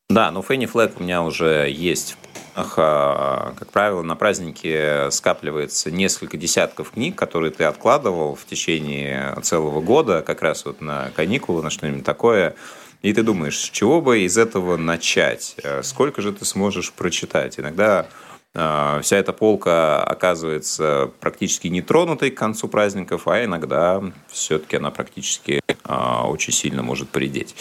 Да, 0.09 0.31
ну 0.31 0.43
Фенни 0.43 0.67
Флэк 0.67 1.01
у 1.01 1.03
меня 1.03 1.23
уже 1.23 1.69
есть. 1.71 2.17
Ах, 2.55 2.77
как 2.77 3.73
правило, 3.73 4.03
на 4.03 4.15
празднике 4.15 5.11
скапливается 5.11 5.91
несколько 5.91 6.37
десятков 6.37 6.93
книг, 6.93 7.17
которые 7.17 7.51
ты 7.51 7.65
откладывал 7.65 8.37
в 8.37 8.45
течение 8.47 9.35
целого 9.43 9.81
года, 9.81 10.23
как 10.23 10.41
раз 10.43 10.65
вот 10.65 10.81
на 10.81 11.11
каникулы, 11.17 11.65
на 11.65 11.71
что-нибудь 11.71 12.05
такое. 12.05 12.55
И 13.03 13.13
ты 13.13 13.25
думаешь, 13.25 13.59
с 13.59 13.71
чего 13.71 14.01
бы 14.01 14.21
из 14.21 14.39
этого 14.39 14.77
начать? 14.77 15.57
Сколько 15.83 16.23
же 16.23 16.33
ты 16.33 16.45
сможешь 16.45 16.93
прочитать? 16.93 17.59
Иногда 17.59 18.01
а, 18.01 18.07
вся 18.55 19.17
эта 19.17 19.33
полка 19.33 20.03
оказывается 20.05 21.11
практически 21.21 21.67
нетронутой 21.67 22.31
к 22.31 22.39
концу 22.39 22.69
праздников, 22.69 23.27
а 23.27 23.45
иногда 23.45 24.03
все-таки 24.29 24.77
она 24.77 24.93
практически 24.93 25.61
а, 25.83 26.29
очень 26.29 26.53
сильно 26.53 26.83
может 26.83 27.09
поредеть. 27.09 27.57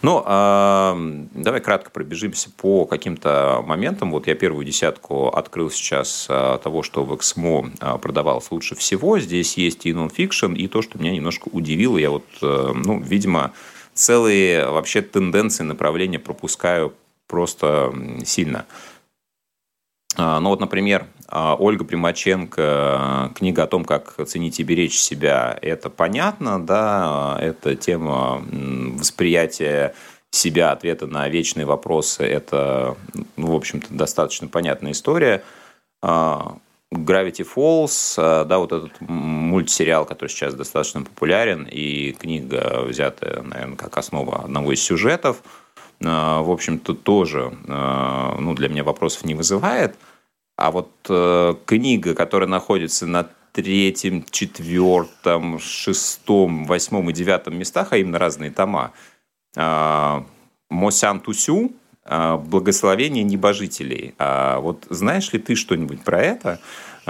Ну, 0.00 0.22
а, 0.24 0.96
давай 1.34 1.60
кратко 1.60 1.90
пробежимся 1.90 2.50
по 2.50 2.86
каким-то 2.86 3.62
моментам. 3.66 4.10
Вот 4.12 4.26
я 4.26 4.34
первую 4.34 4.64
десятку 4.64 5.28
открыл 5.28 5.70
сейчас 5.70 6.26
того, 6.26 6.82
что 6.82 7.04
в 7.04 7.14
Эксмо 7.14 7.70
продавалось 8.00 8.50
лучше 8.50 8.74
всего. 8.74 9.18
Здесь 9.18 9.56
есть 9.56 9.86
и 9.86 9.92
нонфикшн, 9.92 10.52
и 10.54 10.66
то, 10.68 10.82
что 10.82 10.98
меня 10.98 11.12
немножко 11.12 11.48
удивило. 11.52 11.98
Я 11.98 12.10
вот, 12.10 12.24
э, 12.42 12.72
ну, 12.74 13.00
видимо, 13.00 13.52
целые 13.94 14.68
вообще 14.68 15.02
тенденции, 15.02 15.62
направления 15.62 16.18
пропускаю 16.18 16.94
просто 17.26 17.94
сильно. 18.24 18.66
А, 20.16 20.40
ну 20.40 20.50
вот, 20.50 20.60
например, 20.60 21.06
а, 21.28 21.54
Ольга 21.56 21.84
Примаченко, 21.84 23.30
книга 23.34 23.62
о 23.62 23.66
том, 23.66 23.84
как 23.84 24.16
ценить 24.26 24.58
и 24.58 24.64
беречь 24.64 24.98
себя, 24.98 25.56
это 25.62 25.88
понятно, 25.88 26.64
да, 26.64 27.38
это 27.40 27.76
тема 27.76 28.42
восприятия 28.98 29.94
себя, 30.30 30.72
ответа 30.72 31.06
на 31.06 31.28
вечные 31.28 31.66
вопросы, 31.66 32.24
это, 32.24 32.96
ну, 33.36 33.52
в 33.52 33.54
общем-то, 33.54 33.86
достаточно 33.90 34.48
понятная 34.48 34.92
история. 34.92 35.42
А, 36.02 36.56
Gravity 36.92 37.46
Falls, 37.46 38.16
да, 38.46 38.58
вот 38.58 38.72
этот 38.72 39.00
мультсериал, 39.00 40.04
который 40.04 40.28
сейчас 40.28 40.54
достаточно 40.54 41.02
популярен, 41.02 41.68
и 41.70 42.12
книга, 42.12 42.82
взятая, 42.84 43.42
наверное, 43.42 43.76
как 43.76 43.96
основа 43.96 44.42
одного 44.42 44.72
из 44.72 44.82
сюжетов– 44.82 45.42
Э, 45.46 45.59
в 46.00 46.50
общем-то, 46.50 46.94
тоже 46.94 47.52
э, 47.66 48.36
ну, 48.38 48.54
для 48.54 48.68
меня 48.68 48.84
вопросов 48.84 49.24
не 49.24 49.34
вызывает. 49.34 49.96
А 50.56 50.70
вот 50.70 50.90
э, 51.08 51.54
книга, 51.66 52.14
которая 52.14 52.48
находится 52.48 53.06
на 53.06 53.28
третьем, 53.52 54.24
четвертом, 54.30 55.58
шестом, 55.58 56.64
восьмом 56.64 57.10
и 57.10 57.12
девятом 57.12 57.58
местах, 57.58 57.88
а 57.90 57.98
именно 57.98 58.18
разные 58.18 58.50
тома, 58.50 58.92
Мосян 60.70 61.18
Тусю 61.18 61.72
«Благословение 62.04 63.24
небожителей». 63.24 64.14
А 64.18 64.60
вот 64.60 64.86
знаешь 64.88 65.32
ли 65.32 65.40
ты 65.40 65.56
что-нибудь 65.56 66.04
про 66.04 66.22
это? 66.22 66.60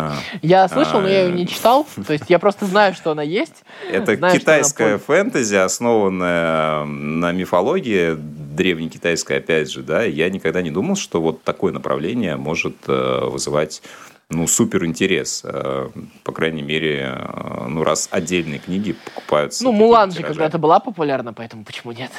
А, 0.01 0.15
я 0.43 0.69
слышал, 0.69 1.01
но 1.01 1.09
я 1.09 1.25
ее 1.25 1.33
не 1.33 1.47
читал. 1.47 1.87
То 2.07 2.13
есть 2.13 2.25
я 2.29 2.39
просто 2.39 2.67
знаю, 2.67 2.95
что 2.95 3.11
она 3.11 3.23
есть. 3.23 3.65
Это 3.91 4.17
знаю, 4.17 4.39
китайская 4.39 4.99
фэнтези, 4.99 5.57
основанная 5.57 6.85
на 6.85 7.33
мифологии, 7.33 8.17
древнекитайская, 8.17 9.39
опять 9.39 9.71
же, 9.71 9.83
да. 9.83 10.03
Я 10.03 10.31
никогда 10.31 10.63
не 10.63 10.71
думал, 10.71 10.97
что 10.97 11.21
вот 11.21 11.43
такое 11.43 11.73
направление 11.73 12.37
может 12.37 12.77
э, 12.87 13.21
вызывать 13.25 13.83
ну, 14.31 14.47
супер 14.47 14.85
интерес. 14.85 15.43
Э, 15.45 15.89
по 16.25 16.33
крайней 16.33 16.63
мере, 16.63 17.15
э, 17.17 17.67
ну, 17.69 17.83
раз 17.85 18.09
отдельные 18.11 18.59
книги 18.59 18.93
покупаются. 18.93 19.65
Ну, 19.65 19.73
Мулан 19.73 20.13
же 20.13 20.23
когда-то 20.23 20.59
была 20.59 20.81
популярна, 20.81 21.33
поэтому 21.33 21.65
почему 21.65 21.93
нет? 21.93 22.11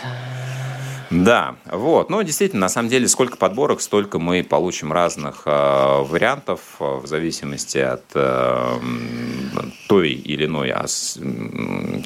Да, 1.11 1.57
вот. 1.65 2.09
Ну, 2.09 2.23
действительно, 2.23 2.61
на 2.61 2.69
самом 2.69 2.87
деле, 2.87 3.05
сколько 3.09 3.35
подборок, 3.35 3.81
столько 3.81 4.17
мы 4.17 4.43
получим 4.43 4.93
разных 4.93 5.43
э, 5.45 6.03
вариантов 6.03 6.61
э, 6.79 6.99
в 7.03 7.05
зависимости 7.05 7.79
от 7.79 8.05
э, 8.13 8.79
той 9.89 10.11
или 10.11 10.45
иной 10.45 10.71
ас, 10.71 11.19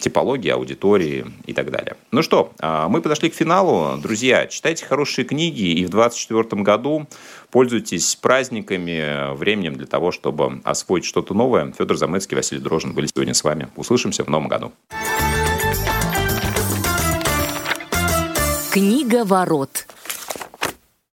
типологии, 0.02 0.50
аудитории 0.50 1.26
и 1.46 1.54
так 1.54 1.70
далее. 1.70 1.98
Ну 2.12 2.24
что, 2.24 2.52
э, 2.60 2.88
мы 2.90 3.00
подошли 3.02 3.30
к 3.30 3.36
финалу. 3.36 3.96
Друзья, 4.02 4.48
читайте 4.48 4.88
хорошие 4.88 5.24
книги 5.24 5.66
и 5.66 5.86
в 5.86 5.92
2024 5.92 6.64
году 6.64 7.08
пользуйтесь 7.52 8.16
праздниками, 8.16 9.36
временем 9.36 9.76
для 9.76 9.86
того, 9.86 10.12
чтобы 10.12 10.62
освоить 10.64 11.06
что-то 11.06 11.36
новое. 11.36 11.72
Федор 11.78 11.96
Замыцкий, 11.96 12.36
Василий 12.36 12.62
Дрожин 12.62 12.94
были 12.94 13.06
сегодня 13.06 13.36
с 13.36 13.44
вами. 13.44 13.68
Услышимся 13.76 14.24
в 14.24 14.30
новом 14.30 14.48
году. 14.48 14.74
Книга 18.76 19.24
ворот. 19.24 19.86